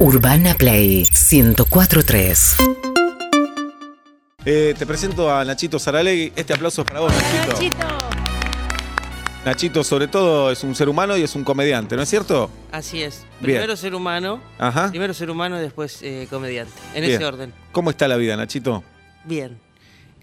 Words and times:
Urbana 0.00 0.54
Play 0.54 1.06
1043. 1.12 2.56
Eh, 4.44 4.74
te 4.78 4.86
presento 4.86 5.34
a 5.34 5.44
Nachito 5.44 5.78
Saralegui. 5.78 6.32
Este 6.36 6.54
aplauso 6.54 6.82
es 6.82 6.86
para 6.88 7.00
vos, 7.00 7.12
Nachito. 7.48 7.86
Nachito, 9.44 9.82
sobre 9.82 10.06
todo, 10.06 10.52
es 10.52 10.62
un 10.62 10.74
ser 10.76 10.88
humano 10.88 11.16
y 11.16 11.22
es 11.22 11.34
un 11.34 11.42
comediante, 11.42 11.96
¿no 11.96 12.02
es 12.02 12.08
cierto? 12.08 12.48
Así 12.70 13.02
es. 13.02 13.24
Bien. 13.40 13.56
Primero 13.58 13.76
ser 13.76 13.94
humano, 13.94 14.40
Ajá. 14.58 14.90
primero 14.90 15.12
ser 15.14 15.30
humano 15.30 15.58
y 15.58 15.62
después 15.62 16.00
eh, 16.02 16.28
comediante. 16.30 16.72
En 16.94 17.02
Bien. 17.02 17.16
ese 17.16 17.24
orden. 17.24 17.52
¿Cómo 17.72 17.90
está 17.90 18.06
la 18.06 18.16
vida, 18.16 18.36
Nachito? 18.36 18.84
Bien. 19.24 19.58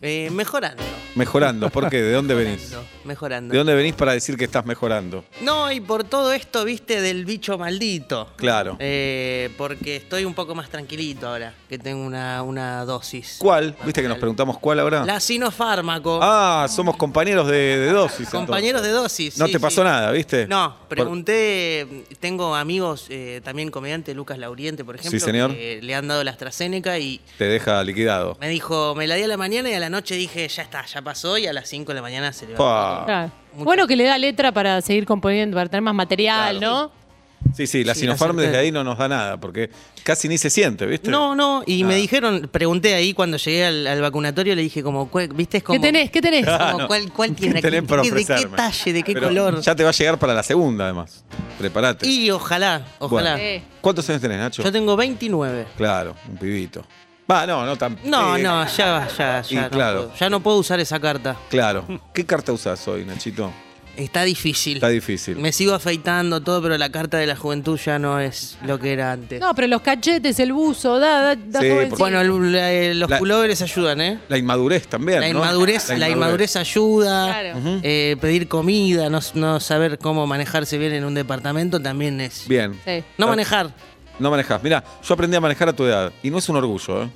Eh, 0.01 0.29
mejorando. 0.31 0.83
Mejorando. 1.15 1.69
¿Por 1.69 1.89
qué? 1.89 2.01
¿De 2.01 2.11
dónde 2.11 2.35
venís? 2.35 2.73
Mejorando. 3.05 3.51
¿De 3.51 3.57
dónde 3.57 3.73
venís 3.73 3.93
para 3.93 4.11
decir 4.13 4.35
que 4.37 4.43
estás 4.45 4.65
mejorando? 4.65 5.23
No, 5.41 5.71
y 5.71 5.79
por 5.79 6.03
todo 6.03 6.33
esto, 6.33 6.65
viste, 6.65 7.01
del 7.01 7.23
bicho 7.25 7.57
maldito. 7.57 8.31
Claro. 8.35 8.75
Eh, 8.79 9.49
porque 9.57 9.95
estoy 9.95 10.25
un 10.25 10.33
poco 10.33 10.55
más 10.55 10.69
tranquilito 10.69 11.27
ahora, 11.27 11.53
que 11.69 11.77
tengo 11.77 12.03
una, 12.05 12.41
una 12.43 12.83
dosis. 12.85 13.37
¿Cuál? 13.39 13.75
¿Viste 13.85 14.01
que 14.01 14.07
nos 14.07 14.17
preguntamos 14.17 14.57
cuál 14.59 14.79
ahora? 14.79 15.05
La 15.05 15.19
sinofármaco. 15.19 16.19
Ah, 16.21 16.67
somos 16.69 16.97
compañeros 16.97 17.47
de, 17.47 17.77
de 17.77 17.91
dosis. 17.91 18.29
Compañeros 18.29 18.81
de 18.81 18.89
dosis. 18.89 19.37
No 19.37 19.45
sí, 19.47 19.53
te 19.53 19.59
pasó 19.59 19.81
sí. 19.81 19.87
nada, 19.87 20.11
¿viste? 20.11 20.47
No, 20.47 20.75
Por- 20.79 20.87
pregunté, 20.89 22.05
tengo 22.19 22.55
amigos, 22.55 23.05
eh, 23.09 23.41
también 23.43 23.71
comediante 23.71 24.13
Lucas 24.13 24.37
Lauriente, 24.37 24.83
por 24.83 24.95
ejemplo, 24.95 25.17
Sí, 25.19 25.23
señor. 25.23 25.51
que 25.53 25.79
le 25.81 25.95
han 25.95 26.07
dado 26.07 26.23
la 26.23 26.31
AstraZeneca 26.31 26.97
y 26.99 27.21
Te 27.37 27.45
deja 27.45 27.81
liquidado. 27.83 28.37
me 28.41 28.49
dijo, 28.49 28.95
me 28.95 29.07
la 29.07 29.15
di 29.15 29.23
a 29.23 29.27
la 29.27 29.37
mañana 29.37 29.69
y 29.69 29.73
a 29.73 29.79
la 29.79 29.89
noche 29.89 30.15
dije, 30.15 30.47
ya 30.47 30.63
está, 30.63 30.85
ya 30.85 31.01
pasó 31.05 31.37
y 31.37 31.47
a 31.47 31.53
las 31.53 31.69
5 31.69 31.91
de 31.93 31.95
la 31.95 32.01
mañana 32.01 32.33
se 32.33 32.45
le 32.47 32.53
va. 32.55 32.57
Pa. 32.57 33.05
Claro. 33.05 33.31
Mucho. 33.53 33.63
Bueno 33.63 33.87
que 33.87 33.95
le 33.95 34.03
da 34.03 34.17
letra 34.17 34.51
para 34.51 34.81
seguir 34.81 35.05
componiendo, 35.05 35.55
para 35.55 35.69
tener 35.69 35.81
más 35.83 35.95
material, 35.95 36.57
Claro. 36.59 36.73
¿no? 36.91 37.05
Sí, 37.53 37.67
sí, 37.67 37.83
la 37.85 37.93
Sí, 37.93 38.01
Sinopharm 38.01 38.35
desde 38.35 38.57
ahí 38.57 38.71
no 38.71 38.83
nos 38.83 38.97
da 38.97 39.07
nada, 39.07 39.37
porque 39.39 39.69
casi 40.03 40.27
ni 40.27 40.37
se 40.37 40.49
siente, 40.49 40.85
¿viste? 40.87 41.09
No, 41.11 41.35
no, 41.35 41.63
y 41.65 41.83
me 41.85 41.95
dijeron, 41.95 42.49
pregunté 42.51 42.95
ahí 42.95 43.13
cuando 43.13 43.37
llegué 43.37 43.65
al, 43.65 43.85
al 43.87 44.01
vacunatorio, 44.01 44.55
le 44.55 44.63
dije 44.63 44.81
como, 44.83 45.09
¿cuál- 45.09 45.29
¿viste? 45.29 45.57
Es 45.57 45.63
como, 45.63 45.79
¿Qué 45.79 45.85
tenés? 45.87 46.11
¿Qué 46.11 46.21
tenés? 46.21 46.45
como, 46.45 46.87
¿cuál, 46.87 47.13
cuál 47.13 47.33
tiene? 47.35 47.55
¿Qué 47.55 47.61
tenés 47.61 47.81
¿Qué- 47.81 47.87
para 47.87 48.01
qué- 48.01 48.11
¿De 48.11 48.15
qué 48.17 48.23
ofrecerme? 48.33 48.57
talle? 48.57 48.93
¿De 48.93 49.03
qué 49.03 49.13
Pero 49.13 49.27
color? 49.27 49.61
Ya 49.61 49.75
te 49.75 49.83
va 49.83 49.89
a 49.89 49.93
llegar 49.93 50.17
para 50.19 50.33
la 50.33 50.43
segunda, 50.43 50.85
además. 50.85 51.23
Prepárate. 51.59 52.05
Y 52.07 52.29
ojalá, 52.31 52.81
ojalá. 52.99 53.35
Bueno. 53.35 53.37
Sí. 53.37 53.63
¿Cuántos 53.79 54.09
años 54.09 54.21
tenés, 54.21 54.37
Nacho? 54.39 54.63
Yo 54.63 54.71
tengo 54.71 54.97
29. 54.97 55.67
Claro, 55.77 56.15
un 56.27 56.37
pibito. 56.37 56.83
Va, 57.29 57.47
no, 57.47 57.65
no 57.65 57.75
tan. 57.75 57.97
No, 58.03 58.37
eh, 58.37 58.43
no, 58.43 58.67
ya, 58.67 59.07
ya, 59.17 59.43
Y 59.49 59.55
ya. 59.55 59.61
no 59.63 59.69
claro. 59.69 59.97
puedo. 60.05 60.15
ya 60.19 60.29
no 60.29 60.39
puedo 60.41 60.57
usar 60.57 60.79
esa 60.79 60.99
carta. 60.99 61.35
Claro. 61.49 61.85
¿Qué 62.13 62.25
carta 62.25 62.51
usás 62.51 62.87
hoy, 62.87 63.03
Nachito? 63.03 63.51
Está 63.97 64.23
difícil. 64.23 64.75
Está 64.75 64.89
difícil. 64.89 65.37
Me 65.37 65.53
sigo 65.53 65.73
afeitando 65.73 66.41
todo, 66.41 66.61
pero 66.61 66.77
la 66.77 66.89
carta 66.91 67.17
de 67.17 67.25
la 67.27 67.37
juventud 67.37 67.79
ya 67.79 67.97
no 67.97 68.19
es 68.19 68.57
lo 68.65 68.77
que 68.77 68.91
era 68.91 69.13
antes. 69.13 69.39
No, 69.39 69.55
pero 69.55 69.69
los 69.69 69.81
cachetes, 69.81 70.37
el 70.41 70.51
buzo, 70.51 70.99
da, 70.99 71.21
da, 71.21 71.35
da 71.37 71.61
Sí, 71.61 71.69
Bueno, 71.97 72.19
el- 72.19 72.51
la- 72.51 72.73
eh, 72.73 72.93
los 72.93 73.09
La- 73.09 73.17
pulóveres 73.19 73.61
ayudan, 73.61 74.01
¿eh? 74.01 74.19
La 74.27 74.37
inmadurez 74.37 74.87
también. 74.87 75.21
La 75.21 75.29
¿no? 75.29 75.39
inmadurez, 75.39 75.97
la 75.97 76.09
inmadurez 76.09 76.57
ayuda. 76.57 77.27
Claro. 77.27 77.59
Eh, 77.83 78.17
pedir 78.19 78.49
comida, 78.49 79.09
no, 79.09 79.19
no 79.33 79.59
saber 79.61 79.97
cómo 79.97 80.27
manejarse 80.27 80.77
bien 80.77 80.91
en 80.91 81.05
un 81.05 81.13
departamento 81.13 81.79
también 81.81 82.19
es. 82.19 82.45
Bien. 82.49 82.77
Sí. 82.85 83.01
No 83.17 83.27
manejar. 83.29 83.71
No 84.19 84.29
manejás. 84.31 84.61
Mirá, 84.63 84.83
yo 85.03 85.13
aprendí 85.13 85.35
a 85.35 85.41
manejar 85.41 85.69
a 85.69 85.73
tu 85.73 85.83
edad. 85.85 86.11
Y 86.23 86.29
no 86.29 86.37
es 86.37 86.47
un 86.49 86.55
orgullo, 86.57 87.03
¿eh? 87.03 87.09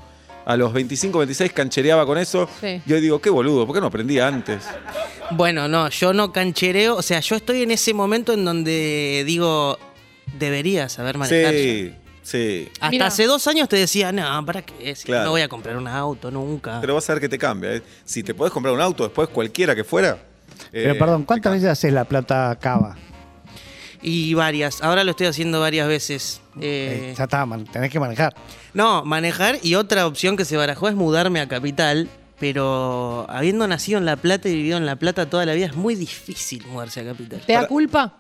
A 0.46 0.58
los 0.58 0.74
25, 0.74 1.20
26 1.20 1.54
canchereaba 1.54 2.06
con 2.06 2.18
eso. 2.18 2.50
Sí. 2.60 2.82
Yo 2.86 3.00
digo, 3.00 3.22
qué 3.22 3.30
boludo, 3.30 3.66
¿por 3.68 3.76
qué 3.76 3.82
no 3.82 3.88
aprendí 3.88 4.20
antes? 4.20 4.64
Bueno, 5.32 5.68
no, 5.68 5.90
yo 5.90 6.12
no 6.14 6.32
canchereo. 6.32 6.96
O 6.96 7.02
sea, 7.02 7.20
yo 7.20 7.36
estoy 7.36 7.62
en 7.62 7.72
ese 7.72 7.94
momento 7.94 8.34
en 8.34 8.44
donde 8.46 9.24
digo, 9.28 9.78
debería 10.40 10.90
saber 10.90 11.18
manejar. 11.18 11.54
Sí, 11.54 11.94
sí. 12.24 12.70
Hasta 12.76 12.90
Mirá. 12.90 13.08
hace 13.08 13.26
dos 13.26 13.46
años 13.48 13.70
te 13.70 13.76
decía, 13.76 14.12
no, 14.12 14.44
¿para 14.46 14.64
qué? 14.64 14.96
Si 14.96 15.06
Claro. 15.06 15.26
No 15.26 15.32
voy 15.32 15.42
a 15.42 15.48
comprar 15.50 15.78
un 15.78 15.88
auto 15.88 16.32
nunca. 16.32 16.82
Pero 16.82 16.96
vas 16.96 17.08
a 17.10 17.14
ver 17.14 17.22
que 17.22 17.30
te 17.30 17.38
cambia. 17.38 17.76
¿eh? 17.76 17.84
Si 18.04 18.24
te 18.24 18.34
podés 18.34 18.52
comprar 18.52 18.74
un 18.74 18.82
auto 18.82 19.04
después, 19.04 19.30
cualquiera 19.30 19.76
que 19.76 19.84
fuera. 19.84 20.18
Pero 20.72 20.94
eh, 20.94 20.96
perdón, 20.96 21.24
¿cuántas 21.26 21.54
veces 21.54 21.70
haces 21.70 21.94
la 21.94 22.06
plata 22.06 22.58
cava? 22.60 22.98
Y 24.02 24.34
varias. 24.34 24.82
Ahora 24.82 25.04
lo 25.04 25.12
estoy 25.12 25.28
haciendo 25.28 25.60
varias 25.60 25.88
veces. 25.88 26.42
Eh, 26.62 27.10
Eh, 27.12 27.16
ya 27.18 27.24
está, 27.26 27.46
man, 27.46 27.66
tenés 27.66 27.92
que 27.92 28.00
manejar. 28.00 28.34
No, 28.74 29.04
manejar 29.04 29.58
y 29.62 29.76
otra 29.76 30.08
opción 30.08 30.38
que 30.38 30.46
se 30.46 30.56
barajó 30.58 30.88
es 30.88 30.96
mudarme 30.96 31.42
a 31.42 31.48
Capital, 31.48 32.08
pero 32.40 33.26
habiendo 33.30 33.68
nacido 33.68 33.98
en 33.98 34.06
La 34.06 34.16
Plata 34.16 34.48
y 34.48 34.54
vivido 34.56 34.78
en 34.78 34.86
La 34.86 34.96
Plata 34.96 35.30
toda 35.30 35.46
la 35.46 35.54
vida 35.54 35.66
es 35.66 35.76
muy 35.76 35.96
difícil 35.96 36.66
mudarse 36.68 37.02
a 37.02 37.06
Capital. 37.06 37.42
¿Te 37.46 37.52
da 37.54 37.60
Para- 37.60 37.68
culpa? 37.68 38.18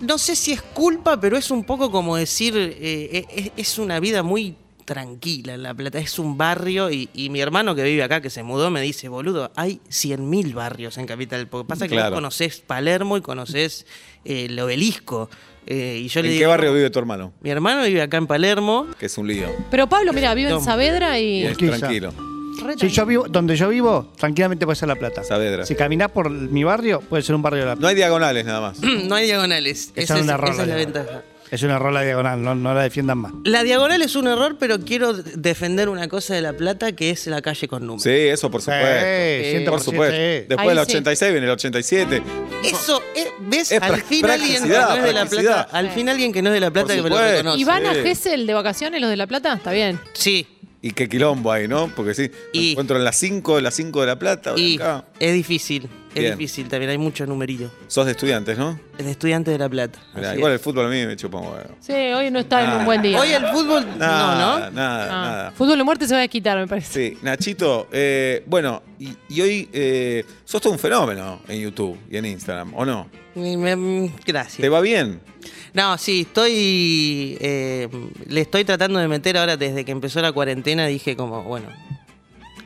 No 0.00 0.16
sé 0.18 0.36
si 0.36 0.52
es 0.52 0.62
culpa, 0.62 1.20
pero 1.20 1.36
es 1.36 1.50
un 1.50 1.64
poco 1.64 1.90
como 1.90 2.16
decir, 2.16 2.54
eh, 2.56 3.24
es, 3.34 3.50
es 3.56 3.78
una 3.78 3.98
vida 3.98 4.22
muy 4.22 4.54
tranquila 4.88 5.52
en 5.52 5.62
La 5.62 5.74
Plata, 5.74 5.98
es 5.98 6.18
un 6.18 6.38
barrio 6.38 6.90
y, 6.90 7.10
y 7.12 7.28
mi 7.28 7.40
hermano 7.40 7.74
que 7.74 7.82
vive 7.84 8.02
acá, 8.02 8.22
que 8.22 8.30
se 8.30 8.42
mudó, 8.42 8.70
me 8.70 8.80
dice, 8.80 9.08
boludo, 9.08 9.52
hay 9.54 9.80
100.000 9.90 10.54
barrios 10.54 10.96
en 10.96 11.04
Capital, 11.06 11.46
porque 11.46 11.68
pasa 11.68 11.86
que 11.86 11.94
Claro. 11.94 12.10
vos 12.10 12.16
conocés 12.16 12.60
Palermo 12.66 13.18
y 13.18 13.20
conocés 13.20 13.84
eh, 14.24 14.46
el 14.46 14.58
obelisco. 14.58 15.28
eh, 15.66 16.00
y 16.02 16.08
yo 16.08 16.22
le 16.22 16.28
¿En 16.28 16.32
qué 16.32 16.38
digo, 16.38 16.50
barrio 16.50 16.72
vive 16.72 16.88
tu 16.88 16.98
hermano? 16.98 17.34
Mi 17.42 17.50
hermano 17.50 17.82
vive 17.84 18.00
acá 18.00 18.16
en 18.16 18.26
Palermo. 18.26 18.86
Que 18.98 19.04
es 19.06 19.18
un 19.18 19.28
lío. 19.28 19.48
Pero 19.70 19.86
Pablo, 19.86 20.14
mira, 20.14 20.32
vive 20.34 20.48
en 20.48 20.54
No. 20.56 20.64
Saavedra 20.64 21.20
y... 21.20 21.42
Es 21.44 21.58
tranquilo. 21.58 22.12
Yo 22.88 23.06
vivo, 23.06 23.26
donde 23.28 23.54
yo 23.56 23.68
vivo, 23.68 24.12
tranquilamente 24.18 24.64
puede 24.64 24.74
ser 24.76 24.88
la 24.88 24.96
plata. 24.96 25.22
Saavedra. 25.22 25.64
Si 25.66 25.74
caminás 25.76 26.10
por 26.10 26.28
mi 26.30 26.64
barrio, 26.64 27.00
puede 27.02 27.22
ser 27.22 27.34
un 27.36 27.42
barrio 27.42 27.60
de 27.60 27.66
la 27.66 27.74
No 27.74 27.78
plata. 27.80 27.90
hay 27.90 27.94
diagonales 27.96 28.44
nada 28.46 28.60
más. 28.60 28.80
no 28.82 29.14
hay 29.14 29.26
diagonales. 29.26 29.92
Esa 29.94 30.14
Esa 30.14 30.16
es 30.18 30.22
una 30.24 30.34
esa 30.34 30.62
es 30.62 30.68
la 30.68 30.74
ventaja. 30.74 31.22
Es 31.50 31.62
una 31.62 31.78
rola 31.78 32.02
diagonal, 32.02 32.42
no, 32.42 32.54
no 32.54 32.74
la 32.74 32.82
defiendan 32.82 33.18
más. 33.18 33.32
La 33.44 33.62
diagonal 33.64 34.02
es 34.02 34.16
un 34.16 34.26
error, 34.28 34.56
pero 34.60 34.80
quiero 34.80 35.12
defender 35.14 35.88
una 35.88 36.06
cosa 36.08 36.34
de 36.34 36.42
La 36.42 36.52
Plata 36.52 36.92
que 36.92 37.10
es 37.10 37.26
la 37.26 37.40
calle 37.42 37.68
con 37.68 37.86
números. 37.86 38.02
Sí, 38.02 38.10
eso 38.10 38.50
por 38.50 38.60
supuesto. 38.60 38.86
Sí, 38.86 39.64
por 39.64 39.80
100%, 39.80 39.82
supuesto. 39.82 40.16
sí. 40.16 40.46
Después 40.48 40.68
del 40.68 40.76
sí. 40.76 40.82
86 40.92 41.32
viene 41.32 41.46
el 41.46 41.52
87. 41.52 42.22
Eso, 42.64 43.02
eh, 43.16 43.28
¿ves? 43.40 43.72
Es 43.72 43.80
al 43.82 43.92
pra- 43.92 44.02
fin 44.02 44.26
alguien 44.26 44.62
que 44.62 44.68
no 44.68 44.94
es 44.94 45.02
de 45.04 45.12
La. 45.12 45.26
Plata. 45.26 45.68
Al 45.72 45.90
fin 45.90 46.08
alguien 46.08 46.32
que 46.32 46.42
no 46.42 46.48
es 46.50 46.54
de 46.54 46.60
La 46.60 46.70
Plata 46.70 46.94
que 46.94 47.02
me 47.02 47.08
lo 47.10 47.18
reconoce. 47.18 47.58
¿Y 47.60 47.64
van 47.64 47.86
a 47.86 47.94
Sí. 47.94 48.00
Gessel 48.02 48.46
de 48.46 48.54
vacaciones 48.54 49.00
los 49.00 49.08
de 49.10 49.16
La 49.16 49.26
Plata? 49.26 49.54
Está 49.54 49.72
bien. 49.72 49.98
Sí. 50.12 50.46
Y 50.80 50.92
qué 50.92 51.08
quilombo 51.08 51.50
hay, 51.50 51.66
¿no? 51.66 51.90
Porque 51.96 52.14
sí, 52.14 52.30
me 52.54 52.60
Y- 52.60 52.70
encuentro 52.72 52.96
en 52.98 53.04
las 53.04 53.16
5, 53.16 53.60
las 53.60 53.74
5 53.74 54.00
de 54.02 54.06
La 54.06 54.18
Plata. 54.18 54.54
Y 54.56 54.76
acá. 54.76 55.04
es 55.18 55.32
difícil. 55.34 55.88
Es 56.18 56.24
Bien. 56.24 56.38
difícil 56.38 56.68
también. 56.68 56.90
Hay 56.90 56.98
mucho 56.98 57.26
numerillo. 57.26 57.70
Sos 57.86 58.06
de 58.06 58.12
estudiantes, 58.12 58.56
¿no? 58.58 58.78
Es 58.98 59.04
de 59.04 59.10
estudiante 59.12 59.50
de 59.50 59.58
La 59.58 59.68
Plata. 59.68 59.98
Mirá, 60.14 60.34
igual 60.34 60.52
es. 60.52 60.58
el 60.58 60.64
fútbol 60.64 60.86
a 60.86 60.88
mí 60.88 61.06
me 61.06 61.16
chupa 61.16 61.38
un 61.38 61.46
huevo. 61.48 61.70
Sí, 61.80 61.92
hoy 61.92 62.30
no 62.30 62.38
está 62.40 62.64
en 62.64 62.78
un 62.80 62.84
buen 62.84 63.02
día. 63.02 63.20
Hoy 63.20 63.30
el 63.30 63.46
fútbol. 63.48 63.86
Nada, 63.98 64.34
no, 64.34 64.58
¿no? 64.66 64.70
nada, 64.70 65.04
Ah, 65.04 65.30
nada. 65.30 65.50
Fútbol 65.52 65.78
de 65.78 65.84
muerte 65.84 66.06
se 66.08 66.14
va 66.14 66.22
a 66.22 66.28
quitar, 66.28 66.58
me 66.58 66.66
parece. 66.66 67.10
Sí, 67.10 67.18
Nachito, 67.22 67.88
eh, 67.92 68.42
bueno, 68.46 68.82
y, 68.98 69.10
y 69.28 69.40
hoy 69.40 69.68
eh, 69.72 70.24
sos 70.44 70.60
todo 70.60 70.72
un 70.72 70.78
fenómeno 70.78 71.40
en 71.48 71.60
YouTube 71.60 71.98
y 72.10 72.16
en 72.16 72.26
Instagram, 72.26 72.74
¿o 72.74 72.84
no? 72.84 73.08
Me- 73.34 74.12
gracias. 74.26 74.56
¿Te 74.58 74.68
va 74.68 74.80
bien? 74.80 75.20
No, 75.74 75.96
sí, 75.98 76.22
estoy. 76.22 77.36
eh, 77.40 77.88
le 78.26 78.40
estoy 78.40 78.64
tratando 78.64 78.98
de 78.98 79.06
meter 79.08 79.36
ahora 79.36 79.56
desde 79.56 79.84
que 79.84 79.92
empezó 79.92 80.20
la 80.20 80.32
cuarentena. 80.32 80.86
Dije, 80.86 81.14
como, 81.14 81.44
bueno, 81.44 81.68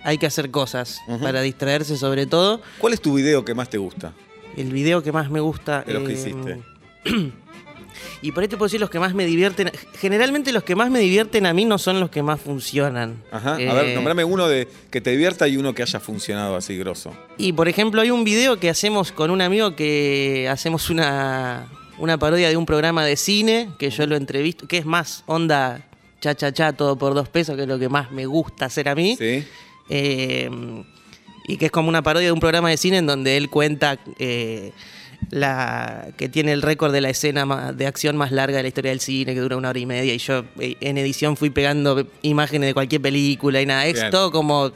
hay 0.04 0.18
que 0.18 0.26
hacer 0.26 0.50
cosas 0.50 1.00
para 1.20 1.40
distraerse, 1.42 1.96
sobre 1.96 2.26
todo. 2.26 2.60
¿Cuál 2.78 2.92
es 2.94 3.00
tu 3.00 3.14
video 3.14 3.44
que 3.44 3.54
más 3.54 3.68
te 3.70 3.78
gusta? 3.78 4.12
El 4.56 4.72
video 4.72 5.02
que 5.02 5.12
más 5.12 5.30
me 5.30 5.40
gusta. 5.40 5.82
De 5.82 5.92
los 5.94 6.02
que 6.04 6.12
eh, 6.12 6.14
hiciste. 6.14 6.62
Y 8.22 8.32
por 8.32 8.42
ahí 8.42 8.48
te 8.48 8.56
puedo 8.56 8.66
decir 8.68 8.80
los 8.80 8.88
que 8.88 8.98
más 8.98 9.14
me 9.14 9.26
divierten. 9.26 9.70
Generalmente 9.98 10.52
los 10.52 10.62
que 10.62 10.74
más 10.76 10.90
me 10.90 11.00
divierten 11.00 11.44
a 11.44 11.52
mí 11.52 11.64
no 11.64 11.76
son 11.76 12.00
los 12.00 12.08
que 12.08 12.22
más 12.22 12.40
funcionan. 12.40 13.22
Ajá. 13.30 13.56
A 13.56 13.60
Eh, 13.60 13.72
ver, 13.72 13.94
nombrame 13.94 14.24
uno 14.24 14.48
de 14.48 14.68
que 14.90 15.00
te 15.00 15.10
divierta 15.10 15.46
y 15.48 15.56
uno 15.56 15.74
que 15.74 15.82
haya 15.82 16.00
funcionado 16.00 16.56
así 16.56 16.76
grosso. 16.78 17.12
Y 17.36 17.52
por 17.52 17.68
ejemplo, 17.68 18.00
hay 18.00 18.10
un 18.10 18.24
video 18.24 18.58
que 18.58 18.70
hacemos 18.70 19.12
con 19.12 19.30
un 19.30 19.40
amigo 19.42 19.74
que 19.76 20.48
hacemos 20.50 20.88
una, 20.88 21.66
una 21.98 22.16
parodia 22.16 22.48
de 22.48 22.56
un 22.56 22.64
programa 22.64 23.04
de 23.04 23.16
cine, 23.16 23.68
que 23.78 23.90
yo 23.90 24.06
lo 24.06 24.16
entrevisto, 24.16 24.66
que 24.66 24.78
es 24.78 24.86
más 24.86 25.24
onda 25.26 25.86
cha 26.20 26.34
cha 26.36 26.52
cha, 26.52 26.72
todo 26.72 26.96
por 26.96 27.14
dos 27.14 27.28
pesos, 27.28 27.56
que 27.56 27.62
es 27.62 27.68
lo 27.68 27.78
que 27.78 27.88
más 27.88 28.10
me 28.12 28.24
gusta 28.26 28.66
hacer 28.66 28.88
a 28.88 28.94
mí. 28.94 29.16
¿Sí? 29.18 29.44
Eh, 29.88 30.50
y 31.48 31.56
que 31.56 31.66
es 31.66 31.72
como 31.72 31.88
una 31.88 32.02
parodia 32.02 32.28
de 32.28 32.32
un 32.32 32.40
programa 32.40 32.70
de 32.70 32.76
cine 32.76 32.98
en 32.98 33.06
donde 33.06 33.36
él 33.36 33.50
cuenta 33.50 33.98
eh, 34.18 34.70
la 35.30 36.08
que 36.16 36.28
tiene 36.28 36.52
el 36.52 36.62
récord 36.62 36.92
de 36.92 37.00
la 37.00 37.10
escena 37.10 37.72
de 37.72 37.86
acción 37.86 38.16
más 38.16 38.30
larga 38.32 38.56
de 38.58 38.62
la 38.62 38.68
historia 38.68 38.90
del 38.90 39.00
cine, 39.00 39.34
que 39.34 39.40
dura 39.40 39.56
una 39.56 39.70
hora 39.70 39.78
y 39.78 39.86
media. 39.86 40.14
Y 40.14 40.18
yo 40.18 40.44
eh, 40.58 40.76
en 40.80 40.98
edición 40.98 41.36
fui 41.36 41.50
pegando 41.50 42.06
imágenes 42.22 42.68
de 42.68 42.74
cualquier 42.74 43.00
película 43.02 43.60
y 43.60 43.66
nada. 43.66 43.86
Es 43.86 44.08
todo 44.10 44.30
como 44.30 44.70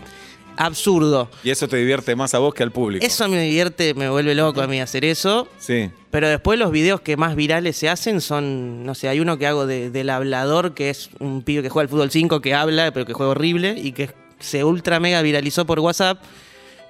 absurdo. 0.57 1.31
Y 1.45 1.51
eso 1.51 1.69
te 1.69 1.77
divierte 1.77 2.17
más 2.17 2.35
a 2.35 2.39
vos 2.39 2.55
que 2.55 2.63
al 2.63 2.73
público. 2.73 3.05
Eso 3.05 3.29
me 3.29 3.41
divierte, 3.43 3.95
me 3.95 4.09
vuelve 4.09 4.35
loco 4.35 4.61
a 4.63 4.67
mí 4.67 4.81
hacer 4.81 5.05
eso. 5.05 5.49
Sí. 5.59 5.91
Pero 6.11 6.29
después 6.29 6.59
los 6.59 6.71
videos 6.73 7.01
que 7.03 7.17
más 7.17 7.37
virales 7.37 7.77
se 7.77 7.89
hacen 7.89 8.21
son, 8.21 8.85
no 8.85 8.95
sé, 8.95 9.09
hay 9.09 9.21
uno 9.21 9.37
que 9.39 9.47
hago 9.47 9.67
de- 9.67 9.91
del 9.91 10.09
hablador, 10.11 10.73
que 10.75 10.89
es 10.91 11.11
un 11.21 11.43
pibe 11.43 11.63
que 11.63 11.69
juega 11.69 11.85
al 11.85 11.89
fútbol 11.91 12.11
5, 12.11 12.41
que 12.41 12.55
habla, 12.55 12.91
pero 12.93 13.05
que 13.05 13.13
juega 13.13 13.33
horrible, 13.33 13.75
y 13.77 13.93
que 13.93 14.11
se 14.41 14.65
ultra 14.65 15.01
mega 15.01 15.23
viralizó 15.23 15.67
por 15.67 15.81
WhatsApp. 15.81 16.23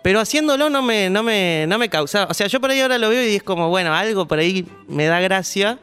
Pero 0.02 0.20
haciéndolo 0.20 0.70
no 0.70 0.82
me, 0.82 1.10
no 1.10 1.22
me, 1.24 1.64
no 1.66 1.78
me 1.78 1.88
causa. 1.88 2.26
O 2.30 2.34
sea, 2.34 2.46
yo 2.46 2.60
por 2.60 2.70
ahí 2.70 2.80
ahora 2.80 2.96
lo 2.96 3.08
veo 3.08 3.28
y 3.28 3.34
es 3.34 3.42
como, 3.42 3.68
bueno, 3.70 3.92
algo 3.92 4.28
por 4.28 4.38
ahí 4.38 4.66
me 4.88 5.06
da 5.06 5.18
gracia. 5.20 5.78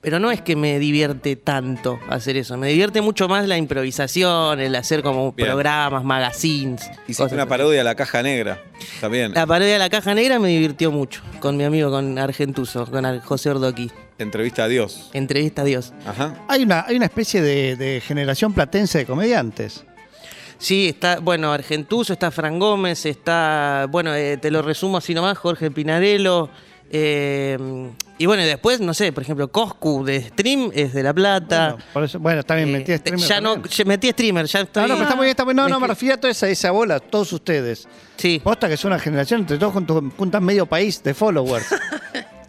Pero 0.00 0.20
no 0.20 0.30
es 0.30 0.40
que 0.40 0.54
me 0.54 0.78
divierte 0.78 1.34
tanto 1.34 1.98
hacer 2.08 2.36
eso. 2.36 2.56
Me 2.56 2.68
divierte 2.68 3.00
mucho 3.00 3.28
más 3.28 3.48
la 3.48 3.56
improvisación, 3.56 4.60
el 4.60 4.74
hacer 4.76 5.02
como 5.02 5.32
Bien. 5.32 5.48
programas, 5.48 6.04
magazines. 6.04 6.82
Hiciste 7.08 7.34
una 7.34 7.42
así. 7.42 7.48
parodia 7.48 7.78
de 7.78 7.84
la 7.84 7.94
caja 7.96 8.22
negra. 8.22 8.62
Bien. 9.10 9.32
La 9.34 9.46
parodia 9.46 9.72
de 9.72 9.78
la 9.80 9.90
caja 9.90 10.14
negra 10.14 10.38
me 10.38 10.48
divirtió 10.48 10.92
mucho. 10.92 11.22
Con 11.40 11.56
mi 11.56 11.64
amigo, 11.64 11.90
con 11.90 12.18
Argentuso, 12.18 12.86
con 12.88 13.20
José 13.20 13.50
Ordoqui. 13.50 13.90
Entrevista 14.18 14.64
a 14.64 14.68
Dios. 14.68 15.10
Entrevista 15.12 15.62
a 15.62 15.64
Dios. 15.64 15.92
Ajá. 16.06 16.44
Hay 16.48 16.62
una, 16.62 16.84
hay 16.86 16.96
una 16.96 17.06
especie 17.06 17.42
de, 17.42 17.74
de 17.76 18.00
generación 18.00 18.52
platense 18.52 18.98
de 18.98 19.06
comediantes. 19.06 19.84
Sí, 20.58 20.88
está, 20.88 21.18
bueno, 21.20 21.52
Argentuso, 21.52 22.12
está 22.12 22.30
Fran 22.30 22.58
Gómez, 22.58 23.04
está, 23.06 23.86
bueno, 23.90 24.14
eh, 24.14 24.38
te 24.38 24.50
lo 24.50 24.62
resumo 24.62 24.96
así 24.96 25.14
nomás, 25.14 25.36
Jorge 25.38 25.70
Pinarello. 25.70 26.48
eh, 26.90 27.58
y 28.18 28.24
bueno, 28.24 28.42
y 28.42 28.46
después, 28.46 28.80
no 28.80 28.94
sé, 28.94 29.12
por 29.12 29.22
ejemplo, 29.24 29.48
Coscu 29.48 30.02
de 30.02 30.22
Stream 30.22 30.70
es 30.72 30.94
de 30.94 31.02
La 31.02 31.12
Plata. 31.12 31.72
Bueno, 31.72 31.84
por 31.92 32.04
eso, 32.04 32.18
bueno, 32.18 32.42
también 32.44 32.70
Eh, 32.70 32.72
metí 32.78 32.96
streamer 32.96 33.26
ya 33.28 33.40
no, 33.42 33.62
ya 33.62 33.84
metí 33.84 34.10
streamer, 34.10 34.46
ya 34.46 34.60
estoy. 34.60 34.82
No, 34.84 34.88
no, 34.88 34.94
pero 34.94 35.02
está 35.04 35.16
muy 35.16 35.24
bien, 35.26 35.30
está 35.32 35.44
muy 35.44 35.52
bien. 35.52 35.64
No, 35.64 35.68
no, 35.68 35.80
me 35.80 35.86
refiero 35.88 36.14
a 36.14 36.18
toda 36.18 36.30
esa, 36.30 36.48
esa 36.48 36.70
bola, 36.70 36.98
todos 37.00 37.30
ustedes. 37.34 37.86
Sí. 38.16 38.40
Posta 38.42 38.68
que 38.68 38.74
es 38.74 38.84
una 38.86 38.98
generación, 38.98 39.40
entre 39.42 39.58
todos 39.58 39.74
juntos- 39.74 40.02
juntan 40.16 40.42
medio 40.44 40.64
país 40.64 41.02
de 41.02 41.12
followers. 41.12 41.66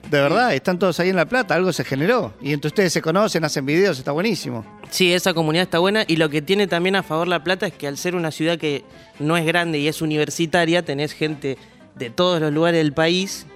De 0.10 0.22
verdad, 0.22 0.54
están 0.54 0.80
todos 0.80 1.00
ahí 1.00 1.10
en 1.10 1.16
La 1.18 1.26
Plata, 1.26 1.54
algo 1.56 1.74
se 1.74 1.84
generó. 1.84 2.34
Y 2.42 2.54
entre 2.54 2.68
ustedes 2.68 2.94
se 2.94 3.02
conocen, 3.02 3.44
hacen 3.44 3.66
videos, 3.66 3.98
está 4.00 4.12
buenísimo. 4.12 4.66
Sí, 4.90 5.14
esa 5.14 5.34
comunidad 5.34 5.64
está 5.64 5.80
buena 5.80 6.04
y 6.08 6.16
lo 6.16 6.30
que 6.30 6.42
tiene 6.42 6.68
también 6.68 6.96
a 6.96 7.04
favor 7.04 7.28
La 7.28 7.44
Plata 7.44 7.68
es 7.68 7.74
que 7.74 7.88
al 7.88 7.98
ser 7.98 8.16
una 8.16 8.32
ciudad 8.32 8.58
que 8.58 8.86
no 9.20 9.36
es 9.36 9.46
grande 9.46 9.80
y 9.80 9.88
es 9.88 10.02
universitaria, 10.02 10.84
tenés 10.86 11.12
gente 11.14 11.58
de 11.96 12.10
todos 12.10 12.40
los 12.40 12.54
lugares 12.54 12.80
del 12.80 12.94
país 12.94 13.48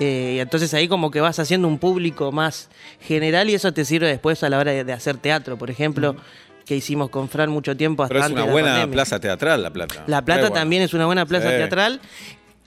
eh, 0.00 0.34
y 0.36 0.40
entonces 0.40 0.72
ahí 0.74 0.86
como 0.88 1.10
que 1.10 1.20
vas 1.20 1.38
haciendo 1.40 1.66
un 1.68 1.78
público 1.78 2.30
más 2.32 2.70
general 3.00 3.50
y 3.50 3.54
eso 3.54 3.72
te 3.72 3.84
sirve 3.84 4.06
después 4.06 4.42
a 4.44 4.48
la 4.48 4.58
hora 4.58 4.70
de, 4.70 4.84
de 4.84 4.92
hacer 4.92 5.16
teatro, 5.18 5.58
por 5.58 5.70
ejemplo, 5.70 6.14
que 6.64 6.76
hicimos 6.76 7.10
con 7.10 7.28
Fran 7.28 7.50
mucho 7.50 7.76
tiempo 7.76 8.04
hasta 8.04 8.10
Pero 8.14 8.20
es 8.20 8.26
antes 8.26 8.34
una 8.36 8.42
de 8.42 8.46
la 8.46 8.52
buena 8.52 8.68
pandemia. 8.74 8.92
plaza 8.94 9.18
teatral, 9.20 9.62
La 9.62 9.70
Plata. 9.72 10.04
La 10.06 10.24
Plata 10.24 10.48
Re 10.48 10.50
también 10.52 10.82
es 10.82 10.94
una 10.94 11.06
buena 11.06 11.26
plaza 11.26 11.50
Sí. 11.50 11.56
teatral 11.56 12.00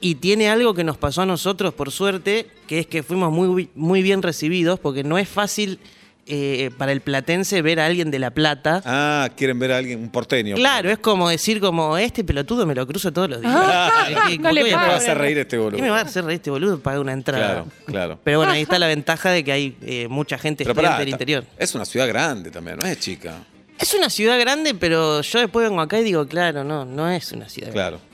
y 0.02 0.16
tiene 0.16 0.50
algo 0.50 0.74
que 0.74 0.84
nos 0.84 0.98
pasó 0.98 1.22
a 1.22 1.26
nosotros, 1.26 1.74
por 1.74 1.92
suerte, 1.92 2.48
que 2.68 2.80
es 2.80 2.88
que 2.88 3.04
fuimos 3.04 3.32
muy, 3.32 3.70
muy 3.76 4.02
bien 4.02 4.22
recibidos, 4.22 4.80
porque 4.80 5.04
no 5.04 5.18
es 5.18 5.30
fácil 5.30 5.80
eh, 6.28 6.72
para 6.78 6.92
el 6.92 7.02
platense 7.02 7.62
ver 7.62 7.80
a 7.80 7.86
alguien 7.86 8.10
de 8.12 8.20
La 8.20 8.32
Plata. 8.32 8.82
Ah, 8.86 9.30
quieren 9.36 9.60
ver 9.60 9.72
a 9.72 9.78
alguien, 9.78 10.00
un 10.00 10.10
porteño. 10.10 10.56
Claro, 10.56 10.90
es 10.90 10.98
como 11.00 11.30
decir 11.30 11.60
como 11.60 11.98
este 11.98 12.24
peludo 12.24 12.66
me 12.66 12.74
lo 12.76 12.86
cruzo 12.88 13.12
todos 13.12 13.30
los 13.30 13.42
días. 13.42 13.56
¿Qué- 14.28 14.38
No 14.40 14.52
le 14.52 14.62
qué 14.64 14.70
voy 14.70 14.74
a 14.74 14.78
¿Qué 14.78 14.82
me 14.82 14.88
va 14.88 14.94
a 14.94 14.98
hacer 14.98 15.18
reír 15.18 15.38
este 15.38 15.58
boludo? 15.58 15.76
¿Qué 15.78 15.82
me 15.84 15.90
va 15.90 16.00
a 16.00 16.02
hacer 16.04 16.24
reír 16.26 16.36
este 16.38 16.50
boludo? 16.50 16.80
Paga 16.80 17.00
una 17.00 17.14
entrada. 17.14 17.46
Claro, 17.46 17.68
claro. 17.86 18.20
Pero 18.24 18.38
bueno, 18.40 18.54
ahí 18.54 18.62
está 18.62 18.80
la 18.80 18.88
ventaja 18.88 19.30
de 19.32 19.44
que 19.44 19.52
hay 19.52 19.78
eh, 19.82 20.08
mucha 20.10 20.38
gente 20.38 20.64
Pero 20.64 20.76
pará, 20.76 20.98
del 21.00 21.10
interior. 21.10 21.44
es 21.58 21.76
una 21.76 21.86
ciudad 21.86 22.08
grande 22.08 22.50
también, 22.52 22.78
no 22.82 22.88
es 22.88 23.00
chica. 23.00 23.44
Es 23.80 23.94
una 23.96 24.10
ciudad 24.12 24.40
grande, 24.40 24.76
pero 24.76 25.22
yo 25.22 25.40
después 25.40 25.68
vengo 25.68 25.82
acá 25.82 26.00
y 26.00 26.04
digo, 26.04 26.28
claro, 26.28 26.64
no, 26.64 26.86
no 26.86 27.10
es 27.10 27.32
una 27.32 27.50
ciudad 27.50 27.72
grande. 27.74 27.98
Claro. 27.98 28.11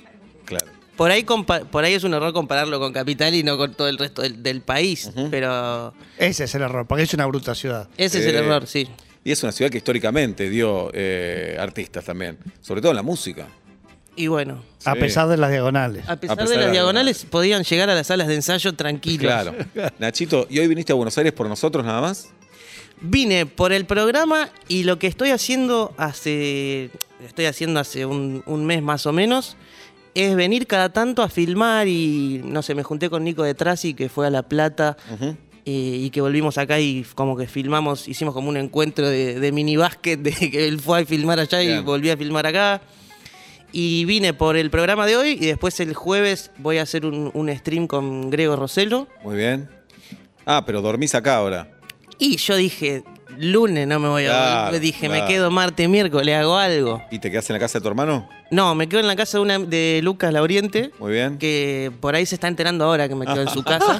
Por 0.98 1.12
ahí, 1.12 1.24
compa- 1.24 1.64
por 1.66 1.84
ahí 1.84 1.94
es 1.94 2.04
un 2.04 2.14
error 2.14 2.34
compararlo 2.34 2.80
con 2.80 2.92
Capital 2.92 3.34
y 3.36 3.44
no 3.44 3.56
con 3.58 3.74
todo 3.74 3.88
el 3.88 3.98
resto 3.98 4.22
del, 4.24 4.42
del 4.44 4.62
país, 4.62 5.12
pero 5.32 5.94
Ese 6.18 6.46
es 6.46 6.56
el 6.56 6.64
error, 6.64 6.86
porque 6.88 7.04
es 7.04 7.14
una 7.14 7.26
bruta 7.28 7.54
ciudad. 7.56 7.88
ese 7.98 8.20
es 8.20 8.26
el 8.26 8.36
Eh, 8.36 8.40
error, 8.40 8.66
sí. 8.68 8.88
Y 9.24 9.32
es 9.32 9.44
una 9.44 9.52
ciudad 9.52 9.70
que 9.70 9.78
históricamente 9.78 10.50
dio 10.50 10.90
eh, 10.94 11.56
artistas 11.60 12.04
también, 12.06 12.38
sobre 12.62 12.82
todo 12.82 12.92
en 12.92 12.96
la 12.98 13.04
música. 13.04 13.48
Y 14.16 14.26
bueno, 14.28 14.64
A 14.86 14.96
pesar 14.96 15.28
de 15.28 15.38
las 15.38 15.52
diagonales. 15.52 16.04
a 16.10 16.16
pesar, 16.16 16.38
pesar 16.38 16.48
de 16.50 16.54
de 16.56 16.58
las 16.58 16.66
la- 16.68 16.72
diagonales, 16.72 17.26
podían 17.30 17.64
llegar 17.64 17.90
a 17.92 17.94
las 17.94 18.08
salas 18.08 18.28
de 18.28 18.34
ensayo 18.36 18.74
tranquilos. 18.74 19.22
Claro. 19.22 19.54
Nachito, 20.00 20.48
¿y 20.50 20.58
hoy 20.58 20.68
viniste 20.68 20.92
a 20.92 20.96
Buenos 20.96 21.16
Aires 21.20 21.34
por 21.34 21.48
nosotros 21.48 21.86
nada 21.86 22.02
más? 22.02 22.30
Vine 23.00 23.46
por 23.46 23.74
el 23.74 23.86
programa 23.86 24.50
y 24.68 24.84
lo 24.84 24.98
que 24.98 25.06
estoy 25.06 25.30
haciendo 25.30 25.94
hace. 25.98 26.90
Estoy 27.24 27.46
haciendo 27.46 27.80
hace 27.80 28.08
un, 28.08 28.42
un 28.48 28.66
mes 28.66 28.82
más 28.82 29.06
o 29.06 29.14
menos. 29.14 29.56
Es 30.20 30.36
venir 30.36 30.66
cada 30.66 30.90
tanto 30.90 31.22
a 31.22 31.30
filmar 31.30 31.88
y 31.88 32.42
no 32.44 32.64
sé, 32.64 32.74
me 32.74 32.82
junté 32.82 33.08
con 33.08 33.24
Nico 33.24 33.44
de 33.44 33.54
Trasi 33.54 33.94
que 33.94 34.10
fue 34.10 34.26
a 34.26 34.32
La 34.32 34.42
Plata 34.42 34.98
eh, 35.22 35.30
y 35.66 36.10
que 36.10 36.22
volvimos 36.22 36.58
acá 36.58 36.80
y 36.80 37.06
como 37.14 37.38
que 37.38 37.46
filmamos, 37.46 38.08
hicimos 38.08 38.34
como 38.34 38.50
un 38.50 38.58
encuentro 38.58 39.08
de, 39.08 39.40
de 39.40 39.52
mini 39.52 39.76
básquet, 39.78 40.20
de 40.24 40.32
que 40.32 40.68
él 40.68 40.80
fue 40.80 41.02
a 41.02 41.06
filmar 41.06 41.40
allá 41.40 41.62
y 41.62 41.80
volví 41.82 42.10
a 42.10 42.18
filmar 42.18 42.48
acá. 42.48 42.82
Y 43.72 44.06
vine 44.06 44.34
por 44.34 44.58
el 44.58 44.72
programa 44.72 45.06
de 45.06 45.18
hoy 45.18 45.38
y 45.40 45.46
después 45.46 45.80
el 45.82 45.94
jueves 45.94 46.50
voy 46.58 46.80
a 46.80 46.82
hacer 46.82 47.06
un, 47.06 47.30
un 47.36 47.56
stream 47.56 47.86
con 47.86 48.32
Grego 48.32 48.56
Roselo. 48.56 49.08
Muy 49.24 49.36
bien. 49.36 49.70
Ah, 50.48 50.64
pero 50.66 50.82
dormís 50.82 51.14
acá 51.14 51.36
ahora. 51.36 51.70
Y 52.18 52.38
yo 52.38 52.56
dije, 52.56 53.04
lunes 53.38 53.88
no 53.88 54.00
me 54.00 54.08
voy 54.08 54.24
a 54.24 54.30
Claro. 54.30 54.80
Dije, 54.80 55.10
me 55.10 55.26
quedo 55.26 55.52
martes, 55.52 55.88
miércoles, 55.88 56.36
hago 56.36 56.58
algo. 56.58 57.04
¿Y 57.12 57.20
te 57.20 57.30
quedas 57.30 57.48
en 57.52 57.54
la 57.54 57.60
casa 57.60 57.78
de 57.78 57.84
tu 57.84 57.90
hermano? 57.90 58.28
No, 58.50 58.76
me 58.76 58.88
quedo 58.88 59.00
en 59.02 59.08
la 59.08 59.16
casa 59.16 59.38
de, 59.38 59.42
una, 59.44 59.60
de 59.60 60.00
Lucas 60.04 60.32
Lauriente, 60.32 60.92
Muy 61.00 61.12
bien. 61.12 61.38
que 61.38 61.92
por 62.00 62.16
ahí 62.16 62.26
se 62.26 62.36
está 62.36 62.48
enterando 62.48 62.86
ahora 62.86 63.10
que 63.10 63.16
me 63.16 63.26
quedo 63.26 63.42
en 63.42 63.50
su 63.50 63.64
casa. 63.64 64.00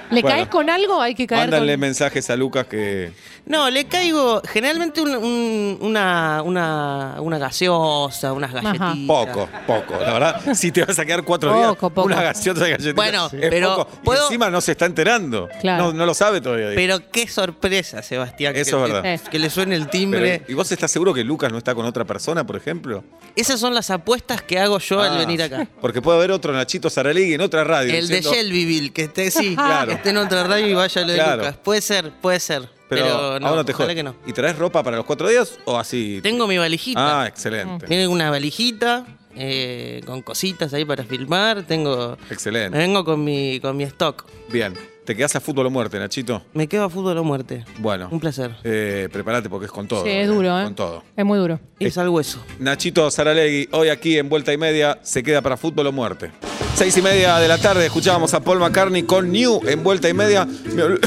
¿Le 0.10 0.22
Bueno. 0.22 0.36
caes 0.36 0.48
con 0.48 0.68
algo? 0.70 1.00
Hay 1.00 1.14
que 1.14 1.26
caer 1.26 1.42
Mándanle 1.50 1.74
con... 1.74 1.80
mensajes 1.80 2.28
a 2.30 2.36
Lucas 2.36 2.66
que. 2.66 3.12
No, 3.46 3.70
le 3.70 3.84
caigo 3.86 4.42
generalmente 4.44 5.00
un- 5.00 5.14
un- 5.14 5.78
una, 5.80 6.42
una, 6.44 7.14
una 7.20 7.38
gaseosa, 7.38 8.32
unas 8.32 8.52
Ajá. 8.52 8.72
galletitas. 8.72 9.06
Poco, 9.06 9.48
poco. 9.68 9.94
La 10.00 10.12
verdad, 10.14 10.54
si 10.54 10.72
te 10.72 10.84
vas 10.84 10.98
a 10.98 11.04
quedar 11.04 11.22
cuatro 11.22 11.54
días, 11.54 11.68
Poco, 11.68 11.90
poco. 11.90 12.06
una 12.06 12.22
gaseosa 12.22 12.64
de 12.64 12.70
galletitas. 12.70 12.96
Bueno, 12.96 13.26
es 13.32 13.50
pero 13.50 13.76
poco. 13.76 13.90
Y 14.02 14.04
puedo- 14.04 14.22
encima 14.24 14.50
no 14.50 14.60
se 14.60 14.72
está 14.72 14.86
enterando. 14.86 15.48
Claro. 15.60 15.84
No, 15.84 15.92
no 15.92 16.06
lo 16.06 16.14
sabe 16.14 16.40
todavía. 16.40 16.70
Pero 16.74 16.98
qué 17.12 17.28
sorpresa, 17.28 18.02
Sebastián. 18.02 18.52
que- 18.52 18.62
Eso 18.62 18.84
es 18.84 18.92
verdad. 18.92 19.02
Que, 19.22 19.30
que 19.30 19.38
le 19.38 19.48
suene 19.48 19.76
el 19.76 19.88
timbre. 19.88 20.40
Pero, 20.40 20.52
¿Y 20.52 20.54
vos 20.54 20.72
estás 20.72 20.90
seguro 20.90 21.14
que 21.14 21.22
Lucas 21.22 21.52
no 21.52 21.58
está 21.58 21.72
con 21.72 21.86
otra 21.86 22.04
persona, 22.04 22.44
por 22.44 22.56
ejemplo? 22.56 23.04
Esas 23.36 23.60
son 23.60 23.74
las 23.76 23.90
apuestas 23.90 24.42
que 24.42 24.58
hago 24.58 24.78
yo 24.80 25.00
al 25.00 25.12
Ah, 25.14 25.18
venir 25.18 25.42
acá. 25.42 25.68
Porque 25.80 26.02
puede 26.02 26.18
haber 26.18 26.32
otro 26.32 26.52
Nachito 26.52 26.90
Saralegui 26.90 27.34
en 27.34 27.40
otra 27.40 27.62
radio. 27.62 27.94
El 27.94 28.08
de 28.08 28.16
diciendo- 28.16 28.32
Shelbyville, 28.34 28.92
que 28.92 29.02
esté, 29.02 29.30
sí, 29.30 29.54
Claro. 29.56 29.88
que 29.88 29.94
esté 29.94 30.10
en 30.10 30.16
otra 30.18 30.42
radio 30.44 30.66
y 30.66 30.74
vaya 30.74 31.00
lo 31.02 31.08
de 31.08 31.14
Claro. 31.14 31.36
Lucas. 31.42 31.56
Puede 31.62 31.80
ser, 31.80 32.10
puede 32.20 32.40
ser. 32.40 32.68
Pero, 32.88 33.04
Pero, 33.04 33.40
no, 33.40 33.46
ahora 33.48 33.64
te 33.64 33.72
ojalá 33.72 33.94
que 33.94 34.02
no. 34.02 34.14
¿Y 34.26 34.32
traes 34.32 34.56
ropa 34.56 34.82
para 34.82 34.96
los 34.96 35.06
cuatro 35.06 35.28
días 35.28 35.58
o 35.64 35.76
así? 35.78 36.20
Tengo 36.22 36.46
mi 36.46 36.56
valijita. 36.58 37.22
Ah, 37.22 37.26
excelente. 37.26 37.86
Tengo 37.86 38.12
una 38.12 38.30
valijita 38.30 39.04
eh, 39.34 40.00
con 40.06 40.22
cositas 40.22 40.72
ahí 40.72 40.84
para 40.84 41.02
filmar. 41.04 41.64
Tengo. 41.64 42.16
Excelente. 42.30 42.78
Vengo 42.78 43.04
con 43.04 43.22
mi, 43.24 43.58
con 43.60 43.76
mi 43.76 43.82
stock. 43.84 44.24
Bien. 44.50 44.74
¿Te 45.06 45.14
quedás 45.14 45.36
a 45.36 45.40
fútbol 45.40 45.66
o 45.66 45.70
muerte, 45.70 46.00
Nachito? 46.00 46.42
Me 46.52 46.66
quedo 46.66 46.82
a 46.84 46.90
fútbol 46.90 47.16
o 47.16 47.22
muerte. 47.22 47.64
Bueno. 47.78 48.08
Un 48.10 48.18
placer. 48.18 48.56
Eh, 48.64 49.08
prepárate 49.12 49.48
porque 49.48 49.66
es 49.66 49.72
con 49.72 49.86
todo. 49.86 50.02
Sí, 50.02 50.10
es 50.10 50.26
duro, 50.26 50.58
¿eh? 50.60 50.64
Con 50.64 50.74
todo. 50.74 51.04
Es 51.16 51.24
muy 51.24 51.38
duro. 51.38 51.60
Es 51.78 51.96
al 51.96 52.08
hueso. 52.08 52.40
Nachito 52.58 53.08
Saralegui, 53.08 53.68
hoy 53.70 53.88
aquí 53.88 54.18
en 54.18 54.28
Vuelta 54.28 54.52
y 54.52 54.58
Media, 54.58 54.98
se 55.02 55.22
queda 55.22 55.40
para 55.42 55.56
fútbol 55.56 55.86
o 55.86 55.92
muerte. 55.92 56.32
Seis 56.74 56.96
y 56.96 57.02
media 57.02 57.38
de 57.38 57.46
la 57.48 57.56
tarde 57.56 57.86
escuchábamos 57.86 58.34
a 58.34 58.40
Paul 58.40 58.58
McCartney 58.58 59.04
con 59.04 59.30
New 59.30 59.60
en 59.66 59.82
Vuelta 59.84 60.08
y 60.08 60.12
Media. 60.14 60.44
Me 60.44 60.82
ol- 60.82 61.00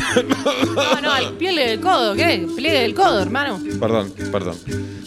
No, 0.75 1.01
no, 1.01 1.38
pliegue 1.38 1.68
del 1.72 1.79
codo. 1.82 2.15
¿Qué? 2.15 2.48
Pliegue 2.56 2.79
del 2.79 2.96
codo, 2.96 3.22
hermano. 3.22 3.60
perdón, 3.79 4.13
perdón. 4.32 4.56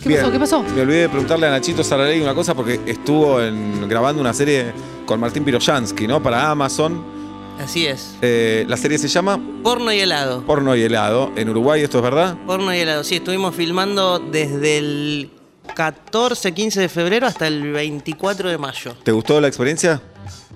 ¿Qué 0.03 0.17
pasó? 0.17 0.31
¿Qué 0.33 0.39
pasó? 0.39 0.63
Me 0.63 0.83
olvidé 0.83 1.01
de 1.03 1.09
preguntarle 1.09 1.47
a 1.47 1.51
Nachito 1.51 1.83
Saralegui 1.83 2.21
una 2.23 2.35
cosa 2.35 2.55
porque 2.55 2.79
estuvo 2.87 3.41
en- 3.41 3.89
grabando 3.89 4.21
una 4.21 4.35
serie 4.35 4.73
con 5.07 5.19
Martín 5.19 5.45
Piroyansky, 5.45 6.07
¿no? 6.07 6.23
Para 6.23 6.51
Amazon. 6.51 7.22
Así 7.61 7.87
es. 7.87 8.15
Eh, 8.23 8.65
la 8.69 8.77
serie 8.77 8.99
se 8.99 9.09
llama 9.09 9.39
Porno 9.63 9.93
y 9.93 10.01
helado. 10.01 10.43
Porno 10.45 10.75
y 10.75 10.83
helado. 10.83 11.33
En 11.37 11.49
Uruguay, 11.49 11.83
¿esto 11.83 11.99
es 11.99 12.05
verdad? 12.05 12.37
Porno 12.47 12.75
y 12.75 12.79
helado. 12.79 13.05
Sí, 13.05 13.17
estuvimos 13.17 13.55
filmando 13.55 14.19
desde 14.19 14.79
el 14.79 15.31
14, 15.75 16.53
15 16.53 16.81
de 16.81 16.89
febrero 16.89 17.27
hasta 17.27 17.47
el 17.47 17.73
24 17.73 18.49
de 18.51 18.59
mayo. 18.59 18.95
¿Te 19.05 19.13
gustó 19.13 19.41
la 19.41 19.49
experiencia? 19.49 20.01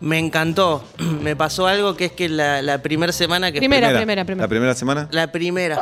Me 0.01 0.19
encantó. 0.19 0.85
Me 1.23 1.37
pasó 1.37 1.67
algo 1.67 1.97
que 1.97 2.07
es 2.07 2.13
que 2.13 2.29
la, 2.29 2.61
la 2.63 2.83
primera 2.83 3.13
semana 3.13 3.53
que. 3.53 3.59
Primera, 3.59 3.89
primera, 3.97 4.25
primera. 4.25 4.45
¿La 4.45 4.49
primera 4.49 4.75
semana? 4.75 5.09
La 5.13 5.31
primera. 5.31 5.77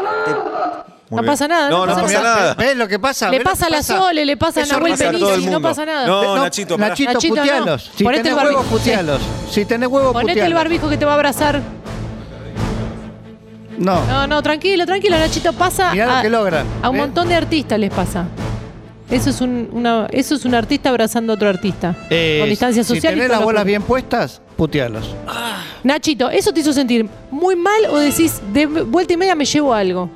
Muy 1.10 1.18
No 1.18 1.22
bien. 1.22 1.32
pasa 1.32 1.48
nada, 1.48 1.68
No, 1.70 1.86
no 1.86 1.86
no 1.86 2.02
pasa 2.02 2.06
pasa 2.06 2.22
nada. 2.22 2.54
¿Ves 2.54 2.76
lo 2.76 2.88
que 2.88 2.98
pasa? 2.98 3.30
Le 3.30 3.38
¿Ves 3.38 3.44
lo 3.44 3.50
pasa 3.50 3.66
a 3.66 3.70
la 3.70 3.82
Sole, 3.82 4.24
le 4.24 4.36
pasa 4.36 4.62
a 4.62 4.66
Nahuel 4.66 4.92
pasa 4.92 5.08
a 5.08 5.12
todo 5.12 5.28
el 5.28 5.34
Penici, 5.34 5.50
no 5.50 5.60
pasa 5.62 5.84
nada. 5.86 6.06
No, 6.06 6.36
Nachito. 6.38 6.78
Nachito, 6.78 7.12
Nachito, 7.12 7.34
no. 7.36 7.42
putealos. 7.42 7.90
Si 7.94 8.04
Ponete 8.04 8.22
tenés 8.24 8.38
el 8.38 8.44
barbijo. 8.44 8.60
huevos, 8.62 8.78
putealos. 8.80 9.20
Si 9.54 9.64
tenés 9.64 9.88
huevos, 9.88 10.12
Ponete 10.12 10.44
el 10.44 10.52
barbijo 10.54 10.88
que 10.88 10.96
te 10.96 11.04
va 11.04 11.12
a 11.12 11.14
abrazar. 11.14 11.60
No. 13.78 14.04
No, 14.06 14.26
no, 14.26 14.42
tranquilo, 14.42 14.84
tranquilo, 14.86 15.16
Nachito. 15.18 15.52
Pasa 15.52 15.92
Mirá 15.92 16.06
lo 16.06 16.12
a, 16.14 16.22
que 16.22 16.30
logran. 16.30 16.66
a 16.82 16.90
un 16.90 16.96
¿Ves? 16.96 17.06
montón 17.06 17.28
de 17.28 17.34
artistas 17.36 17.78
les 17.78 17.92
pasa. 17.92 18.26
Eso 19.10 19.30
es 19.30 19.40
un, 19.40 19.68
una, 19.72 20.06
eso 20.10 20.34
es 20.34 20.44
un 20.44 20.54
artista 20.54 20.88
abrazando 20.88 21.32
a 21.32 21.36
otro 21.36 21.48
artista. 21.48 21.94
Eh, 22.10 22.38
con 22.40 22.48
distancia 22.48 22.82
si 22.82 22.94
social 22.94 23.12
y 23.12 23.16
tenés 23.16 23.30
las 23.30 23.42
bolas 23.44 23.62
que- 23.62 23.68
bien 23.68 23.82
puestas, 23.82 24.40
putealos. 24.56 25.14
Nachito, 25.84 26.30
¿eso 26.30 26.52
te 26.52 26.60
hizo 26.60 26.72
sentir 26.72 27.06
muy 27.30 27.54
mal 27.54 27.86
o 27.90 27.98
decís, 27.98 28.40
de 28.52 28.66
vuelta 28.66 29.12
y 29.12 29.16
media 29.16 29.34
me 29.36 29.44
llevo 29.44 29.72
algo? 29.74 30.10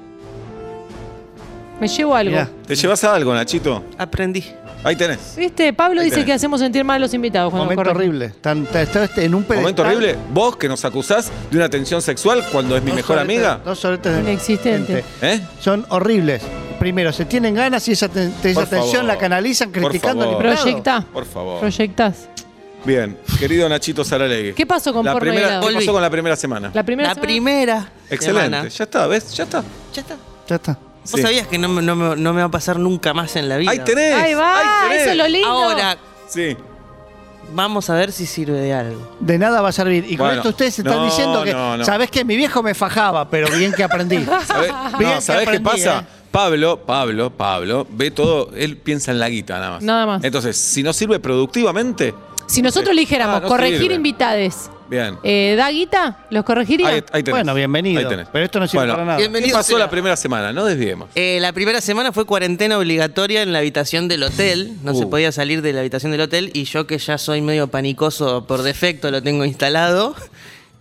Me 1.80 1.87
llevo 1.87 2.14
algo. 2.16 2.33
Mirá. 2.33 2.49
¿Te 2.66 2.75
llevas 2.75 3.04
algo, 3.04 3.35
Nachito? 3.35 3.85
aprendí. 3.99 4.45
Ahí 4.85 4.94
tenés. 4.97 5.35
¿Viste? 5.37 5.73
Pablo 5.73 6.00
Ahí 6.00 6.06
dice 6.06 6.16
tenés. 6.16 6.26
que 6.26 6.32
hacemos 6.35 6.61
sentir 6.61 6.85
mal 6.85 6.97
a 6.97 6.99
los 7.00 7.12
invitados 7.12 7.50
cuando 7.50 7.64
Momento 7.70 7.90
horrible. 7.90 8.26
Están, 8.26 8.62
está- 8.64 8.82
está 8.82 9.04
este 9.04 9.25
en 9.25 9.35
un 9.35 9.42
pedestal. 9.42 9.62
Momento 9.62 9.82
horrible. 9.82 10.16
Vos 10.32 10.56
que 10.56 10.68
nos 10.68 10.85
acusás 10.85 11.30
de 11.50 11.56
una 11.56 11.68
tensión 11.68 12.00
sexual 12.00 12.44
cuando 12.52 12.76
es 12.76 12.82
mi 12.82 12.90
Dos 12.90 12.97
mejor 12.97 13.16
soretes- 13.18 13.23
amiga. 13.23 13.61
Dos 13.64 13.78
soretes 13.78 14.12
de 14.14 14.20
Inexistente. 14.20 15.02
gente. 15.20 15.35
¿Eh? 15.35 15.40
Son 15.61 15.85
horribles. 15.88 16.42
Primero, 16.78 17.12
se 17.12 17.25
tienen 17.25 17.54
ganas 17.56 17.87
y 17.88 17.92
esa, 17.92 18.08
ten- 18.08 18.32
esa 18.42 18.61
Por 18.61 18.68
tensión 18.68 18.92
favor. 18.92 19.04
la 19.04 19.18
canalizan 19.18 19.73
Por 19.73 19.82
criticando 19.82 20.23
al 20.23 20.30
favor. 20.30 20.44
invitado. 20.44 20.64
Proyectá. 20.64 21.12
Por 21.12 21.25
favor. 21.26 21.61
Proyectás. 21.61 22.28
Bien, 22.85 23.18
querido 23.40 23.68
Nachito 23.68 24.04
Saralegui. 24.04 24.52
¿Qué 24.52 24.64
pasó 24.64 24.92
con 24.92 25.04
la 25.04 25.12
porno 25.12 25.28
primera? 25.32 25.61
¿Qué 25.61 25.75
pasó 25.75 25.92
con 25.92 26.00
la 26.00 26.08
primera 26.11 26.37
semana? 26.37 26.70
La 26.73 26.85
primera 26.85 27.08
La 27.08 27.14
semana- 27.16 27.26
primera. 27.26 27.92
Excelente. 28.08 28.44
semana. 28.44 28.68
Ya 28.68 28.85
está, 28.85 29.06
¿ves? 29.08 29.32
Ya 29.35 29.42
está. 29.44 29.64
Ya 29.92 30.00
está. 30.02 30.16
Ya 30.49 30.54
está. 30.54 30.78
Vos 31.11 31.21
Sí. 31.21 31.23
sabías 31.23 31.47
que 31.47 31.59
no, 31.59 31.69
me- 31.69 31.83
no 31.83 31.97
me- 31.97 32.17
no 32.17 32.33
me 32.35 32.41
va 32.41 32.47
a 32.47 32.50
pasar 32.50 32.79
nunca 32.79 33.15
más 33.15 33.35
en 33.37 33.49
la 33.49 33.57
vida. 33.57 33.71
Ahí 33.71 33.79
tenés. 33.81 34.15
Ahí 34.15 34.35
va, 34.35 34.59
ahí 34.59 34.67
tenés. 34.88 35.03
eso 35.03 35.11
es 35.12 35.17
lo 35.17 35.29
lindo. 35.29 35.49
Ahora, 35.49 35.97
Sí. 36.29 36.57
vamos 37.55 37.88
a 37.88 37.95
ver 37.95 38.12
si 38.12 38.27
sirve 38.27 38.59
de 38.61 38.75
algo. 38.75 39.17
De 39.21 39.38
nada 39.38 39.61
va 39.62 39.71
a 39.71 39.73
servir. 39.73 40.05
Y 40.07 40.17
con 40.17 40.27
Bueno, 40.27 40.41
esto 40.41 40.50
ustedes 40.50 40.79
están 40.79 40.97
no, 40.97 41.05
diciendo 41.07 41.45
que, 41.45 41.53
no, 41.53 41.77
no. 41.79 41.85
¿sabés 41.85 42.11
que 42.11 42.25
Mi 42.25 42.37
viejo 42.37 42.62
me 42.62 42.75
fajaba, 42.75 43.29
pero 43.31 43.49
bien 43.57 43.73
que 43.73 43.83
aprendí. 43.85 44.19
¿Sabés, 44.47 44.71
Bien 44.99 45.11
no, 45.11 45.15
que 45.17 45.21
¿sabés 45.23 45.43
qué 45.49 45.57
aprendí, 45.57 45.65
pasa? 45.65 46.00
eh. 46.00 46.15
Pablo, 46.31 46.81
Pablo, 46.85 47.31
Pablo, 47.31 47.87
ve 47.91 48.11
todo, 48.11 48.50
él 48.55 48.77
piensa 48.77 49.11
en 49.12 49.19
la 49.19 49.31
guita 49.31 49.55
nada 49.59 49.71
más. 49.71 49.83
Nada 49.83 50.05
más. 50.07 50.25
Entonces, 50.25 50.59
si 50.59 50.83
no 50.83 50.93
sirve 50.93 51.19
productivamente, 51.21 52.15
Si 52.47 52.61
nosotros 52.62 52.95
le 52.95 53.00
dijéramos 53.03 53.37
Ah, 53.37 53.41
no 53.41 53.49
corregir 53.49 53.79
sirve. 53.81 53.95
invitades, 53.95 54.71
bien. 54.88 55.18
eh, 55.23 55.54
¿da 55.57 55.71
guita? 55.71 56.18
¿Los 56.30 56.45
corregiría? 56.45 56.88
Ahí, 56.88 56.95
ahí 57.12 57.23
tenés. 57.23 57.30
Bueno, 57.30 57.54
bienvenido. 57.54 58.00
Ahí 58.00 58.07
tenés. 58.09 58.28
Pero 58.33 58.45
esto 58.45 58.61
no 58.61 58.66
sirve 58.66 58.80
Bueno, 58.80 58.92
para 58.95 59.04
nada. 59.04 59.16
¿Qué 59.18 59.23
Bienvenido 59.25 59.57
pasó 59.57 59.68
será. 59.73 59.78
la 59.80 59.90
primera 59.90 60.16
semana? 60.16 60.52
No 60.52 60.64
desviemos. 60.64 61.09
Eh, 61.14 61.38
la 61.40 61.52
primera 61.52 61.80
semana 61.80 62.12
fue 62.12 62.25
cuarentena 62.25 62.78
obligatoria 62.78 63.42
en 63.42 63.52
la 63.52 63.59
habitación 63.61 64.09
del 64.09 64.23
hotel. 64.23 64.73
No 64.83 64.95
se 64.95 65.04
Uh. 65.04 65.11
podía 65.11 65.33
salir 65.33 65.62
de 65.62 65.73
la 65.73 65.80
habitación 65.80 66.12
del 66.12 66.23
hotel. 66.23 66.50
Y 66.54 66.64
yo, 66.64 66.87
que 66.87 66.99
ya 66.99 67.18
soy 67.18 67.40
medio 67.40 67.68
panicoso 67.68 68.47
por 68.47 68.62
defecto, 68.62 69.11
lo 69.11 69.23
tengo 69.23 69.45
instalado. 69.45 70.14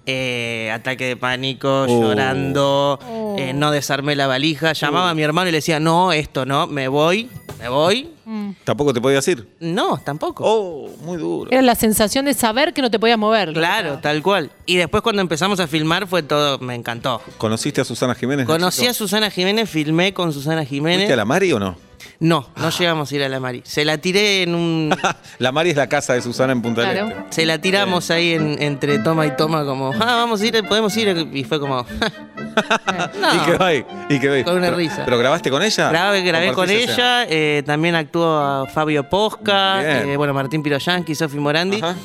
Eh, 0.09 0.71
ataque 0.73 1.03
de 1.05 1.17
pánico, 1.17 1.83
Uh. 1.87 2.01
llorando. 2.01 2.97
Oh. 3.05 3.35
eh, 3.37 3.51
no 3.53 3.71
desarmé 3.71 4.15
la 4.15 4.25
valija. 4.25 4.71
Llamaba 4.71 5.09
a 5.09 5.13
mi 5.13 5.21
hermano 5.21 5.49
y 5.49 5.51
le 5.51 5.57
decía: 5.57 5.81
No, 5.81 6.13
esto 6.13 6.45
no, 6.45 6.65
me 6.65 6.87
voy, 6.87 7.29
me 7.59 7.67
voy. 7.67 8.09
Mm. 8.23 8.51
¿Tampoco 8.63 8.93
te 8.93 9.01
podías 9.01 9.27
ir? 9.27 9.45
No, 9.59 9.97
tampoco. 9.97 10.43
Oh, 10.45 10.89
muy 11.01 11.17
duro. 11.17 11.51
Era 11.51 11.61
la 11.61 11.75
sensación 11.75 12.23
de 12.25 12.33
saber 12.33 12.73
que 12.73 12.81
no 12.81 12.89
te 12.89 12.99
podías 12.99 13.17
mover. 13.17 13.51
Claro, 13.53 13.99
tal 14.01 14.21
cual. 14.23 14.49
Y 14.65 14.77
después 14.77 15.03
cuando 15.03 15.21
empezamos 15.21 15.59
a 15.59 15.67
filmar 15.67 16.07
fue 16.07 16.23
todo, 16.23 16.57
me 16.59 16.75
encantó. 16.75 17.21
¿Conociste 17.37 17.81
a 17.81 17.85
Susana 17.85 18.15
Jiménez? 18.15 18.45
Conocí 18.45 18.87
a? 18.87 18.93
Susana 18.93 19.29
Jiménez, 19.29 19.69
filmé 19.69 20.13
con 20.13 20.31
Susana 20.31 20.63
Jiménez. 20.65 20.99
¿Fuiste 20.99 21.13
a 21.13 21.17
la 21.17 21.25
Mari 21.25 21.51
o 21.51 21.59
no? 21.59 21.77
No, 22.19 22.49
no 22.55 22.69
llegamos 22.71 23.11
a 23.11 23.15
ir 23.15 23.23
a 23.23 23.29
la 23.29 23.39
Mari. 23.39 23.61
Se 23.63 23.85
la 23.85 23.99
tiré 23.99 24.41
en 24.43 24.55
un. 24.55 24.95
la 25.39 25.51
Mari 25.51 25.69
es 25.69 25.75
la 25.75 25.87
casa 25.87 26.13
de 26.13 26.21
Susana 26.23 26.51
en 26.51 26.61
Punta 26.63 26.81
del 26.81 26.91
Claro. 26.91 27.07
Este. 27.09 27.23
Se 27.29 27.45
la 27.45 27.59
tiramos 27.61 28.09
ahí 28.09 28.33
en- 28.33 28.59
entre 28.61 28.97
toma 28.99 29.27
y 29.27 29.35
toma, 29.35 29.63
como, 29.65 29.91
ah, 29.93 30.15
vamos 30.15 30.41
a 30.41 30.45
ir, 30.47 30.63
podemos 30.67 30.97
ir. 30.97 31.29
Y 31.31 31.43
fue 31.43 31.59
como, 31.59 31.85
no. 33.21 33.35
Y 33.35 33.39
quedó 33.45 33.63
ahí. 33.63 33.85
Y 34.09 34.19
quedó 34.19 34.33
ahí. 34.33 34.43
Con 34.43 34.55
una 34.57 34.65
Pero- 34.67 34.77
risa. 34.77 35.03
¿Pero 35.05 35.17
grabaste 35.19 35.51
con 35.51 35.61
ella? 35.61 35.89
Grabé, 35.89 36.21
grabé 36.23 36.53
con 36.53 36.69
ella, 36.71 37.25
eh, 37.29 37.61
también 37.65 37.93
actuó 37.95 38.37
a 38.39 38.65
Fabio 38.65 39.07
Posca, 39.07 39.79
Bien. 39.81 40.09
eh, 40.09 40.17
bueno, 40.17 40.33
Martín 40.33 40.63
Piroyanqui, 40.63 41.13
Sofi 41.13 41.37
Morandi, 41.37 41.77
Ajá. 41.77 41.95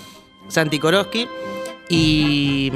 Santi 0.48 0.78
Koroski. 0.78 1.26
Y, 1.88 2.70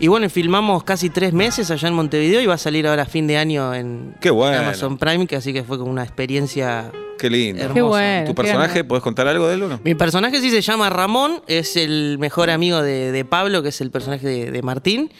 y 0.00 0.06
bueno, 0.08 0.28
filmamos 0.30 0.84
casi 0.84 1.10
tres 1.10 1.32
meses 1.32 1.70
allá 1.70 1.88
en 1.88 1.94
Montevideo 1.94 2.40
y 2.40 2.46
va 2.46 2.54
a 2.54 2.58
salir 2.58 2.86
ahora 2.86 3.02
a 3.02 3.06
fin 3.06 3.26
de 3.26 3.36
año 3.38 3.74
en 3.74 4.14
Qué 4.20 4.30
bueno. 4.30 4.58
Amazon 4.58 4.98
Prime, 4.98 5.26
que 5.26 5.36
así 5.36 5.52
que 5.52 5.64
fue 5.64 5.78
como 5.78 5.90
una 5.90 6.02
experiencia 6.04 6.90
Qué 7.18 7.28
lindo. 7.28 7.60
Hermoso. 7.60 7.74
Qué 7.74 7.82
bueno. 7.82 8.26
¿Tu 8.28 8.34
personaje, 8.36 8.84
podés 8.84 9.02
contar 9.02 9.26
algo 9.26 9.48
de 9.48 9.54
él 9.54 9.62
o 9.64 9.68
no? 9.68 9.80
Mi 9.82 9.96
personaje 9.96 10.40
sí 10.40 10.50
se 10.50 10.60
llama 10.60 10.88
Ramón, 10.88 11.42
es 11.48 11.76
el 11.76 12.16
mejor 12.20 12.48
amigo 12.48 12.80
de, 12.80 13.10
de 13.10 13.24
Pablo, 13.24 13.60
que 13.62 13.70
es 13.70 13.80
el 13.80 13.90
personaje 13.90 14.24
de, 14.26 14.50
de 14.52 14.62
Martín. 14.62 15.10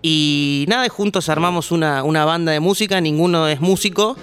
Y 0.00 0.64
nada, 0.68 0.88
juntos 0.88 1.28
armamos 1.28 1.70
una, 1.72 2.02
una 2.04 2.24
banda 2.24 2.52
de 2.52 2.60
música, 2.60 3.00
ninguno 3.02 3.48
es 3.48 3.60
músico, 3.60 4.16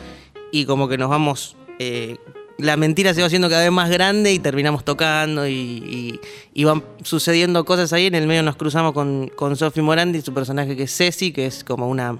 y 0.51 0.65
como 0.65 0.87
que 0.87 0.97
nos 0.97 1.09
vamos. 1.09 1.55
eh, 1.77 2.17
la 2.59 2.77
mentira 2.77 3.13
se 3.13 3.21
va 3.21 3.27
haciendo 3.27 3.49
cada 3.49 3.63
vez 3.63 3.71
más 3.71 3.89
grande 3.89 4.31
y 4.31 4.39
terminamos 4.39 4.83
tocando 4.85 5.47
y, 5.47 5.51
y- 5.53 6.19
y 6.53 6.63
van 6.65 6.83
sucediendo 7.03 7.65
cosas 7.65 7.91
ahí. 7.93 8.05
En 8.07 8.15
el 8.15 8.27
medio 8.27 8.43
nos 8.43 8.55
cruzamos 8.55 8.93
con, 8.93 9.27
con 9.35 9.55
Sophie 9.55 9.81
Morandi, 9.83 10.21
su 10.21 10.33
personaje 10.33 10.75
que 10.75 10.83
es 10.83 10.95
Ceci, 10.95 11.31
que 11.31 11.45
es 11.47 11.63
como 11.63 11.87
una 11.89 12.19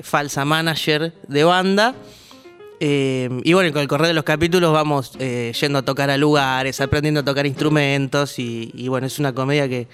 falsa 0.00 0.44
manager 0.44 1.12
de 1.28 1.44
banda. 1.44 1.94
Eh, 2.80 3.28
y 3.42 3.52
bueno, 3.54 3.72
con 3.72 3.82
el 3.82 3.88
correr 3.88 4.06
de 4.08 4.14
los 4.14 4.22
capítulos 4.24 4.72
vamos 4.72 5.12
eh, 5.18 5.52
yendo 5.60 5.80
a 5.80 5.82
tocar 5.82 6.10
a 6.10 6.16
lugares, 6.16 6.80
aprendiendo 6.80 7.20
a 7.20 7.24
tocar 7.24 7.46
instrumentos 7.46 8.38
y, 8.38 8.70
y 8.74 8.86
bueno, 8.88 9.06
es 9.08 9.18
una 9.18 9.32
comedia 9.32 9.68
que, 9.68 9.88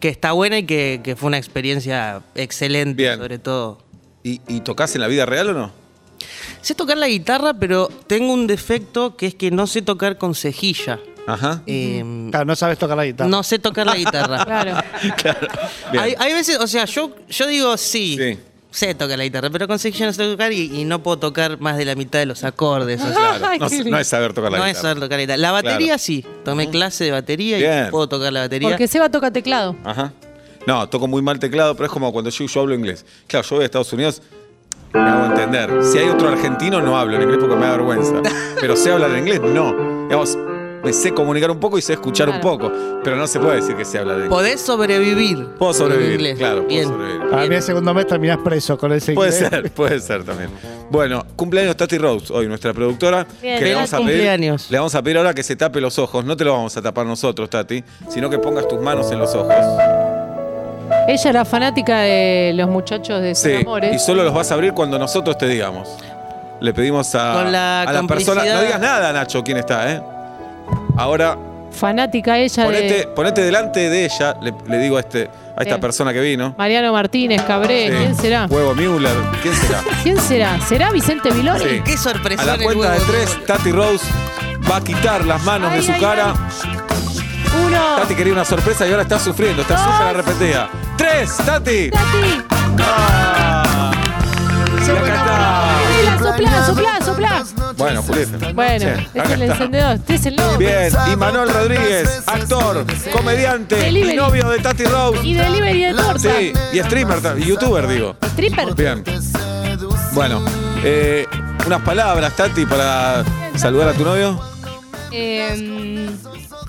que 0.00 0.08
está 0.08 0.32
buena 0.32 0.58
y 0.58 0.64
que, 0.64 1.00
que 1.04 1.14
fue 1.14 1.28
una 1.28 1.38
experiencia 1.38 2.22
excelente, 2.34 3.02
Bien. 3.02 3.18
sobre 3.18 3.38
todo. 3.38 3.78
¿Y, 4.24 4.40
y 4.48 4.60
tocás 4.62 4.94
en 4.96 5.00
la 5.02 5.06
vida 5.06 5.26
real 5.26 5.50
o 5.50 5.54
no? 5.54 5.72
Sé 6.60 6.74
tocar 6.74 6.96
la 6.96 7.08
guitarra, 7.08 7.54
pero 7.54 7.88
tengo 8.06 8.32
un 8.32 8.46
defecto 8.46 9.16
que 9.16 9.26
es 9.26 9.34
que 9.34 9.50
no 9.50 9.66
sé 9.66 9.82
tocar 9.82 10.18
con 10.18 10.34
cejilla. 10.34 10.98
Ajá. 11.26 11.62
Eh, 11.66 12.02
Claro, 12.30 12.46
no 12.46 12.56
sabes 12.56 12.78
tocar 12.78 12.96
la 12.96 13.04
guitarra. 13.04 13.28
no 13.28 13.42
sé 13.42 13.58
tocar 13.58 13.86
la 13.86 13.96
guitarra. 13.96 14.44
Claro. 15.16 15.38
Bien. 15.92 16.02
hay, 16.04 16.14
hay 16.18 16.32
veces, 16.32 16.58
o 16.58 16.66
sea, 16.66 16.84
yo, 16.86 17.10
yo 17.28 17.46
digo 17.46 17.76
sí, 17.76 18.16
Sí. 18.18 18.38
sé 18.70 18.94
tocar 18.94 19.18
la 19.18 19.24
guitarra, 19.24 19.50
pero 19.50 19.68
con 19.68 19.78
cejilla 19.78 20.06
no 20.06 20.12
sé 20.12 20.24
tocar 20.24 20.52
y, 20.52 20.80
y 20.80 20.84
no 20.84 21.02
puedo 21.02 21.18
tocar 21.18 21.60
más 21.60 21.76
de 21.76 21.84
la 21.84 21.94
mitad 21.94 22.18
de 22.18 22.26
los 22.26 22.44
acordes. 22.44 23.00
o 23.02 23.04
sea, 23.12 23.14
Claro. 23.38 23.46
Ay, 23.46 23.58
No, 23.90 23.98
es 23.98 24.08
saber 24.08 24.32
tocar 24.32 24.52
la 24.52 24.58
no 24.58 24.64
es 24.64 24.70
guitarra. 24.70 24.82
saber 24.88 25.02
tocar 25.02 25.18
la 25.18 25.22
guitarra. 25.22 25.36
La 25.38 25.52
batería 25.52 25.86
Claro. 25.86 25.98
sí. 25.98 26.24
Tomé 26.44 26.70
clase 26.70 27.04
de 27.04 27.10
batería 27.12 27.58
Bien. 27.58 27.86
y 27.88 27.90
puedo 27.90 28.08
tocar 28.08 28.32
la 28.32 28.40
batería. 28.40 28.68
Porque 28.70 28.88
Seba 28.88 29.10
toca 29.10 29.30
teclado. 29.30 29.76
Ajá. 29.84 30.12
No, 30.66 30.86
toco 30.88 31.06
muy 31.08 31.22
mal 31.22 31.38
teclado, 31.38 31.74
pero 31.74 31.86
es 31.86 31.92
como 31.92 32.12
cuando 32.12 32.30
yo, 32.30 32.44
yo 32.46 32.60
hablo 32.60 32.74
inglés. 32.74 33.04
Claro, 33.26 33.46
yo 33.48 33.56
voy 33.56 33.62
a 33.62 33.66
Estados 33.66 33.90
Unidos, 33.92 34.20
me 34.92 35.00
hago 35.00 35.26
entender. 35.26 35.84
Si 35.84 35.98
hay 35.98 36.08
otro 36.08 36.28
argentino, 36.28 36.80
no 36.80 36.98
hablo 36.98 37.16
en 37.16 37.22
inglés 37.22 37.38
porque 37.40 37.56
me 37.56 37.66
da 37.66 37.72
vergüenza. 37.72 38.14
Pero 38.60 38.76
sé 38.76 38.90
hablar 38.92 39.10
en 39.12 39.18
inglés, 39.18 39.40
no. 39.40 39.74
Digamos, 40.04 40.36
me 40.84 40.92
sé 40.92 41.12
comunicar 41.12 41.50
un 41.50 41.58
poco 41.58 41.76
y 41.76 41.82
sé 41.82 41.94
escuchar 41.94 42.28
un 42.28 42.40
poco. 42.40 42.70
Pero 43.02 43.16
no 43.16 43.26
se 43.26 43.40
puede 43.40 43.56
decir 43.56 43.74
que 43.76 43.84
sé 43.84 43.98
hablar 43.98 44.14
en 44.16 44.24
inglés. 44.24 44.36
Podés 44.36 44.60
sobrevivir. 44.60 45.46
Puedo 45.58 45.74
sobrevivir, 45.74 46.08
en 46.12 46.14
inglés. 46.20 46.38
claro, 46.38 46.56
puedo 46.58 46.68
Bien. 46.68 46.84
sobrevivir. 46.88 47.34
A 47.34 47.46
mí 47.46 47.54
el 47.54 47.62
segundo 47.62 47.94
mes 47.94 48.06
terminás 48.06 48.38
preso 48.38 48.78
con 48.78 48.92
ese 48.92 49.12
Puede 49.12 49.30
inglés. 49.34 49.50
ser, 49.50 49.70
puede 49.72 50.00
ser 50.00 50.24
también. 50.24 50.50
Bueno, 50.90 51.24
cumpleaños 51.36 51.76
Tati 51.76 51.98
Rose, 51.98 52.32
hoy 52.32 52.46
nuestra 52.48 52.72
productora. 52.72 53.26
Bien. 53.42 53.58
que 53.58 53.64
le 53.64 53.74
Feliz 53.74 53.74
vamos, 53.74 53.92
a 53.92 53.96
pedir, 53.98 54.10
cumpleaños. 54.12 54.70
le 54.70 54.78
vamos 54.78 54.94
a 54.94 55.02
pedir 55.02 55.18
ahora 55.18 55.34
que 55.34 55.42
se 55.42 55.56
tape 55.56 55.80
los 55.80 55.98
ojos. 55.98 56.24
No 56.24 56.36
te 56.36 56.44
lo 56.44 56.52
vamos 56.52 56.76
a 56.76 56.80
tapar 56.82 57.04
nosotros, 57.06 57.50
Tati, 57.50 57.82
sino 58.08 58.30
que 58.30 58.38
pongas 58.38 58.66
tus 58.68 58.80
manos 58.80 59.10
en 59.12 59.18
los 59.18 59.34
ojos. 59.34 59.54
Ella 61.08 61.30
era 61.30 61.44
fanática 61.46 62.00
de 62.00 62.52
los 62.54 62.68
muchachos 62.68 63.22
de 63.22 63.34
Son 63.34 63.50
Sí, 63.50 63.56
Amores. 63.62 63.96
y 63.96 63.98
solo 63.98 64.22
los 64.24 64.34
vas 64.34 64.50
a 64.50 64.54
abrir 64.54 64.74
cuando 64.74 64.98
nosotros 64.98 65.38
te 65.38 65.48
digamos. 65.48 65.88
Le 66.60 66.74
pedimos 66.74 67.14
a, 67.14 67.32
Con 67.32 67.50
la 67.52 67.82
a 67.82 67.92
la 67.92 68.02
persona. 68.02 68.44
No 68.44 68.60
digas 68.60 68.78
nada, 68.80 69.12
Nacho, 69.12 69.42
quién 69.42 69.56
está, 69.56 69.90
¿eh? 69.90 70.02
Ahora, 70.96 71.36
Fanática 71.70 72.36
ella 72.38 72.64
ponete, 72.64 72.94
de 72.94 73.06
ponete 73.08 73.40
delante 73.42 73.88
de 73.88 74.04
ella, 74.04 74.36
le, 74.42 74.52
le 74.66 74.78
digo 74.78 74.96
a, 74.96 75.00
este, 75.00 75.24
a 75.56 75.60
esta 75.60 75.64
Bien. 75.64 75.80
persona 75.80 76.12
que 76.12 76.20
vino. 76.20 76.54
Mariano 76.58 76.92
Martínez, 76.92 77.40
Cabré. 77.42 77.88
Sí. 77.90 77.94
¿Quién 77.96 78.14
será? 78.16 78.46
Huevo 78.50 78.74
Müller, 78.74 79.16
¿quién 79.42 79.54
será? 79.54 79.80
¿Quién 80.02 80.18
será? 80.18 80.60
¿Será 80.60 80.90
Vicente 80.90 81.30
Viloni? 81.30 81.60
Sí. 81.64 81.80
Qué 81.84 81.96
sorpresa. 81.96 82.42
A 82.42 82.46
la 82.56 82.58
cuenta 82.62 82.90
de 82.92 83.00
tres, 83.00 83.46
Tati 83.46 83.70
Rose 83.70 84.04
va 84.70 84.76
a 84.76 84.80
quitar 84.84 85.24
las 85.24 85.42
manos 85.44 85.70
Ay, 85.72 85.78
de 85.80 85.86
su 85.86 85.92
ay, 85.92 86.00
cara. 86.00 86.34
Uno. 87.66 87.96
Tati 87.96 88.14
quería 88.14 88.32
una 88.32 88.44
sorpresa 88.44 88.86
y 88.86 88.90
ahora 88.90 89.02
está 89.02 89.18
sufriendo, 89.18 89.62
está 89.62 89.74
Dos. 89.74 89.84
súper 89.84 90.06
arrepentida. 90.08 90.68
¡Tres, 90.96 91.36
Tati! 91.38 91.90
Tati. 91.90 92.44
¡Ah! 92.80 93.92
Y 94.86 94.90
acá 94.90 95.14
está. 95.14 96.18
Sopla, 96.18 96.66
sopla, 96.66 97.00
sopla, 97.04 97.44
sopla. 97.44 97.72
Bueno, 97.76 98.02
Julieta. 98.02 98.52
Bueno, 98.54 98.78
Sí, 98.96 99.06
es 99.14 99.20
acá 99.22 99.34
el 99.34 99.42
está. 99.42 99.54
encendedor. 99.54 99.92
Este 99.96 100.14
es 100.14 100.26
el 100.26 100.36
novio. 100.36 100.58
Bien, 100.58 100.92
y 101.12 101.16
Manuel 101.16 101.48
Rodríguez, 101.52 102.22
actor, 102.26 102.84
comediante 103.12 103.76
Delivery. 103.76 104.12
y 104.14 104.16
novio 104.16 104.48
de 104.48 104.58
Tati 104.58 104.84
Rose. 104.84 105.20
Y 105.26 105.34
delivery 105.34 105.84
de 105.84 105.94
torta. 105.94 106.18
Sí, 106.18 106.52
y 106.72 106.78
streamer, 106.80 107.20
ta- 107.20 107.34
y 107.38 107.44
youtuber, 107.44 107.86
digo. 107.86 108.16
Stripper. 108.32 108.74
Bien. 108.74 109.04
Bueno, 110.12 110.42
eh, 110.82 111.26
unas 111.66 111.82
palabras, 111.82 112.34
Tati, 112.34 112.64
para 112.66 113.22
saludar 113.56 113.88
a 113.90 113.92
tu 113.92 114.04
novio. 114.04 114.40
Eh, 115.12 116.10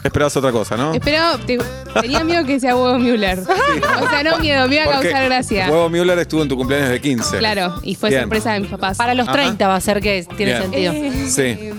Esperabas 0.03 0.35
otra 0.37 0.51
cosa, 0.51 0.77
¿no? 0.77 0.93
espero, 0.93 1.37
te- 1.45 1.59
tenía 2.01 2.23
miedo 2.23 2.45
que 2.45 2.59
sea 2.59 2.75
huevo 2.75 2.97
Müller. 2.99 3.39
O 3.39 4.09
sea, 4.09 4.23
no 4.23 4.37
miedo, 4.39 4.67
me 4.67 4.75
iba 4.75 4.83
a 4.85 4.87
Porque 4.93 5.09
causar 5.09 5.25
gracia. 5.25 5.67
Huevo 5.69 5.89
Müller 5.89 6.17
estuvo 6.19 6.41
en 6.41 6.47
tu 6.47 6.55
cumpleaños 6.55 6.89
de 6.89 7.01
15. 7.01 7.37
Claro, 7.39 7.75
y 7.83 7.95
fue 7.95 8.09
Bien. 8.09 8.21
sorpresa 8.21 8.53
de 8.53 8.61
mis 8.61 8.69
papás. 8.69 8.97
Para 8.97 9.13
los 9.13 9.27
Ajá. 9.27 9.33
30 9.37 9.67
va 9.67 9.75
a 9.75 9.81
ser 9.81 9.99
que 10.01 10.25
tiene 10.37 10.53
Bien. 10.53 10.61
sentido. 10.63 10.93
Eh, 10.93 11.25
Sí. 11.27 11.69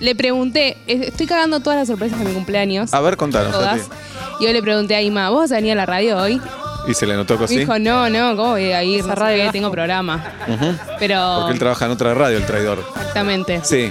le 0.00 0.14
pregunté, 0.14 0.76
eh, 0.86 1.06
estoy 1.08 1.26
cagando 1.26 1.60
todas 1.60 1.78
las 1.80 1.88
sorpresas 1.88 2.18
de 2.18 2.24
mi 2.26 2.32
cumpleaños. 2.32 2.94
A 2.94 3.00
ver, 3.00 3.16
contanos, 3.16 3.52
todas. 3.52 3.88
Tati. 3.88 3.94
Y 4.40 4.46
yo 4.46 4.52
le 4.52 4.62
pregunté 4.62 4.94
a 4.94 5.02
Ima, 5.02 5.30
¿vos 5.30 5.40
vas 5.40 5.52
a 5.52 5.56
venir 5.56 5.72
a 5.72 5.76
la 5.76 5.86
radio 5.86 6.16
hoy? 6.18 6.40
Y 6.86 6.92
se 6.94 7.06
le 7.06 7.14
notó 7.14 7.38
Me 7.38 7.46
así. 7.46 7.56
dijo, 7.58 7.78
no, 7.78 8.08
no, 8.10 8.36
¿cómo 8.36 8.50
voy 8.50 8.70
a 8.72 8.84
ir? 8.84 9.00
Esa 9.00 9.08
No 9.08 9.14
sé 9.14 9.20
radio 9.20 9.44
qué, 9.46 9.50
tengo 9.52 9.70
programa. 9.70 10.22
Ujú. 10.46 10.74
Pero. 11.00 11.36
Porque 11.38 11.52
él 11.54 11.58
trabaja 11.58 11.86
en 11.86 11.90
otra 11.92 12.12
radio, 12.14 12.36
el 12.36 12.44
traidor. 12.46 12.84
Exactamente. 12.94 13.60
Sí. 13.64 13.90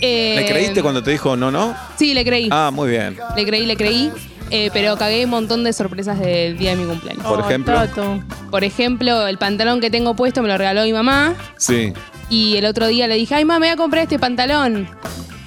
Eh, 0.00 0.34
¿Le 0.38 0.46
creíste 0.46 0.82
cuando 0.82 1.02
te 1.02 1.10
dijo 1.10 1.36
no, 1.36 1.50
no? 1.50 1.74
Sí, 1.96 2.14
le 2.14 2.24
creí. 2.24 2.48
Ah, 2.50 2.70
muy 2.72 2.90
bien. 2.90 3.16
Le 3.36 3.44
creí, 3.46 3.66
le 3.66 3.76
creí. 3.76 4.10
eh, 4.50 4.70
pero 4.72 4.96
cagué 4.96 5.24
un 5.24 5.30
montón 5.30 5.64
de 5.64 5.72
sorpresas 5.72 6.18
del 6.20 6.56
día 6.58 6.70
de 6.70 6.76
mi 6.76 6.84
cumpleaños. 6.88 7.24
Por 7.24 7.40
ejemplo. 7.40 7.74
Tato. 7.74 8.22
Por 8.50 8.62
ejemplo, 8.64 9.26
el 9.26 9.38
pantalón 9.38 9.80
que 9.80 9.90
tengo 9.90 10.14
puesto 10.14 10.42
me 10.42 10.48
lo 10.48 10.56
regaló 10.58 10.82
mi 10.84 10.92
mamá. 10.92 11.34
Sí. 11.56 11.92
Y 12.28 12.56
el 12.56 12.66
otro 12.66 12.86
día 12.88 13.06
le 13.08 13.14
dije, 13.16 13.34
ay, 13.34 13.44
mamá, 13.44 13.58
me 13.60 13.66
voy 13.66 13.72
a 13.74 13.76
comprar 13.76 14.02
este 14.04 14.18
pantalón. 14.18 14.88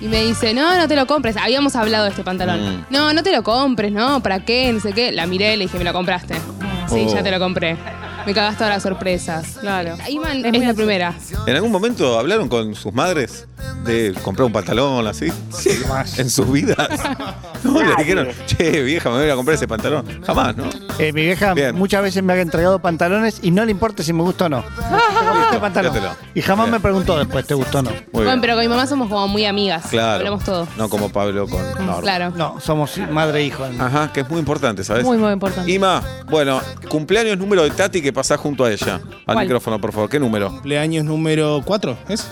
Y 0.02 0.08
me 0.08 0.24
dice, 0.24 0.54
no, 0.54 0.78
no 0.78 0.88
te 0.88 0.96
lo 0.96 1.06
compres. 1.08 1.36
Habíamos 1.38 1.76
hablado 1.76 2.06
de 2.06 2.12
este 2.12 2.24
pantalón. 2.24 2.78
Mm. 2.78 2.86
No, 2.90 3.14
no 3.14 3.22
te 3.22 3.32
lo 3.34 3.44
compres, 3.44 3.92
¿no? 3.92 4.22
¿Para 4.24 4.40
qué? 4.46 4.72
No 4.72 4.80
sé 4.80 4.94
qué. 4.94 5.12
La 5.12 5.28
miré 5.28 5.54
y 5.56 5.58
le 5.58 5.66
dije, 5.66 5.78
me 5.78 5.84
lo 5.84 5.92
compraste. 5.94 6.36
Sí, 6.90 7.06
Oh. 7.08 7.14
ya 7.14 7.22
te 7.22 7.32
lo 7.32 7.40
compré. 7.40 7.76
Me 8.26 8.34
cagaste 8.34 8.58
todas 8.60 8.74
las 8.74 8.84
sorpresas. 8.84 9.58
Claro. 9.60 9.96
Iman 10.08 10.46
Es 10.46 10.54
es, 10.54 10.68
la 10.68 10.74
primera. 10.74 11.14
¿En 11.48 11.56
algún 11.56 11.72
momento 11.72 12.20
hablaron 12.20 12.48
con 12.50 12.76
sus 12.76 12.94
madres 12.94 13.48
de 13.86 14.14
comprar 14.24 14.46
un 14.46 14.52
pantalón 14.52 15.08
así? 15.08 15.32
Sí. 15.52 15.72
¿En 16.18 16.30
sus 16.30 16.52
vidas? 16.52 16.78
No, 17.62 17.84
le 17.84 17.94
dijeron, 17.98 18.30
che, 18.46 18.82
vieja, 18.84 19.10
me 19.10 19.18
voy 19.20 19.30
a 19.30 19.36
comprar 19.36 19.56
ese 19.56 19.68
pantalón. 19.68 20.06
Jamás, 20.26 20.56
¿no? 20.56 20.64
Eh, 20.98 21.12
mi 21.12 21.24
vieja 21.24 21.54
Bien. 21.54 21.76
muchas 21.76 22.02
veces 22.02 22.24
me 22.24 22.32
ha 22.32 22.40
entregado 22.40 22.80
pantalones 22.80 23.40
y 23.42 23.52
no 23.52 23.66
le 23.66 23.72
importa 23.72 24.02
si 24.02 24.14
me 24.14 24.22
gusta 24.24 24.46
o 24.46 24.50
no. 24.50 24.64
Este 25.46 25.60
pantalón. 25.62 25.94
Y 26.34 26.42
jamás 26.42 26.66
Bien. 26.68 26.74
me 26.74 26.80
preguntó 26.80 27.18
después, 27.18 27.46
¿te 27.46 27.54
gustó 27.54 27.80
o 27.80 27.82
no? 27.84 27.90
Muy 27.92 28.00
Bueno, 28.12 28.30
bien. 28.32 28.42
pero 28.42 28.54
con 28.56 28.62
mi 28.64 28.68
mamá 28.68 28.88
somos 28.88 29.10
como 29.10 29.28
muy 29.28 29.46
amigas. 29.46 29.86
Claro. 29.90 30.18
Hablamos 30.20 30.44
todo. 30.44 30.68
No 30.78 30.90
como 30.90 31.10
Pablo 31.10 31.48
con 31.48 31.62
Norma. 31.86 32.02
Claro. 32.02 32.32
No, 32.36 32.60
somos 32.60 32.98
madre 33.12 33.40
e 33.42 33.46
hijo. 33.46 33.66
Ajá, 33.80 34.12
que 34.14 34.22
es 34.22 34.30
muy 34.30 34.40
importante, 34.40 34.84
¿sabes? 34.84 35.04
Muy, 35.04 35.18
muy 35.18 35.32
importante. 35.32 35.72
Ima, 35.72 36.02
bueno, 36.30 36.62
cumpleaños 36.90 37.38
número 37.38 37.64
de 37.64 37.72
Tati 37.72 38.02
que 38.02 38.14
pasás 38.14 38.40
junto 38.40 38.64
a 38.66 38.72
ella. 38.72 38.96
Al 39.26 39.36
¿Cuál? 39.36 39.40
micrófono, 39.46 39.80
por 39.82 39.92
favor. 39.92 40.10
¿Qué 40.10 40.20
número? 40.20 40.50
Cumpleaños 40.50 41.04
número 41.06 41.62
4, 41.66 41.98
¿es? 42.10 42.28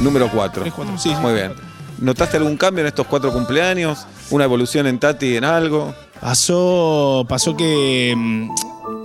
Número 0.00 0.28
4. 0.32 0.62
Tres, 0.62 0.74
cuatro, 0.74 0.96
sí, 0.98 1.10
sí. 1.10 1.14
Muy 1.20 1.34
bien. 1.34 1.52
¿Notaste 1.98 2.36
algún 2.36 2.56
cambio 2.56 2.82
en 2.82 2.88
estos 2.88 3.06
cuatro 3.06 3.32
cumpleaños? 3.32 4.06
¿Una 4.30 4.44
evolución 4.44 4.86
en 4.86 4.98
Tati 4.98 5.36
en 5.36 5.44
algo? 5.44 5.94
Pasó, 6.20 7.24
pasó 7.28 7.56
que 7.56 8.14
mm, 8.16 8.48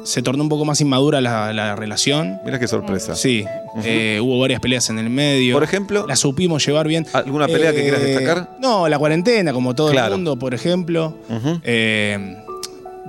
se 0.07 0.21
tornó 0.21 0.41
un 0.43 0.49
poco 0.49 0.63
más 0.63 0.79
inmadura 0.79 1.19
la, 1.19 1.51
la 1.51 1.75
relación. 1.75 2.39
Mira 2.45 2.59
qué 2.59 2.67
sorpresa. 2.67 3.13
Sí, 3.15 3.43
eh, 3.83 4.19
hubo 4.23 4.39
varias 4.39 4.61
peleas 4.61 4.89
en 4.89 4.99
el 4.99 5.09
medio. 5.09 5.53
Por 5.53 5.63
ejemplo, 5.63 6.05
La 6.07 6.15
supimos 6.15 6.65
llevar 6.65 6.87
bien. 6.87 7.05
¿Alguna 7.13 7.45
pelea 7.47 7.73
que 7.73 7.81
quieras 7.81 8.01
destacar? 8.01 8.51
No, 8.59 8.87
la 8.87 8.97
cuarentena, 8.97 9.51
como 9.51 9.75
todo 9.75 9.91
Claro. 9.91 10.07
el 10.07 10.19
mundo, 10.21 10.39
por 10.39 10.53
ejemplo. 10.53 11.17
Eh, 11.63 12.37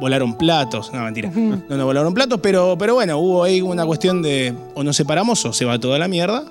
volaron 0.00 0.36
platos. 0.36 0.92
No, 0.92 1.02
mentira. 1.04 1.30
No, 1.34 1.76
no 1.76 1.84
volaron 1.84 2.12
platos, 2.14 2.40
pero, 2.42 2.76
pero 2.78 2.94
bueno, 2.94 3.18
hubo 3.18 3.44
ahí 3.44 3.60
una 3.60 3.86
cuestión 3.86 4.20
de 4.22 4.52
o 4.74 4.82
nos 4.82 4.96
separamos 4.96 5.44
o 5.44 5.52
se 5.52 5.64
va 5.64 5.78
toda 5.78 5.98
la 5.98 6.08
mierda. 6.08 6.44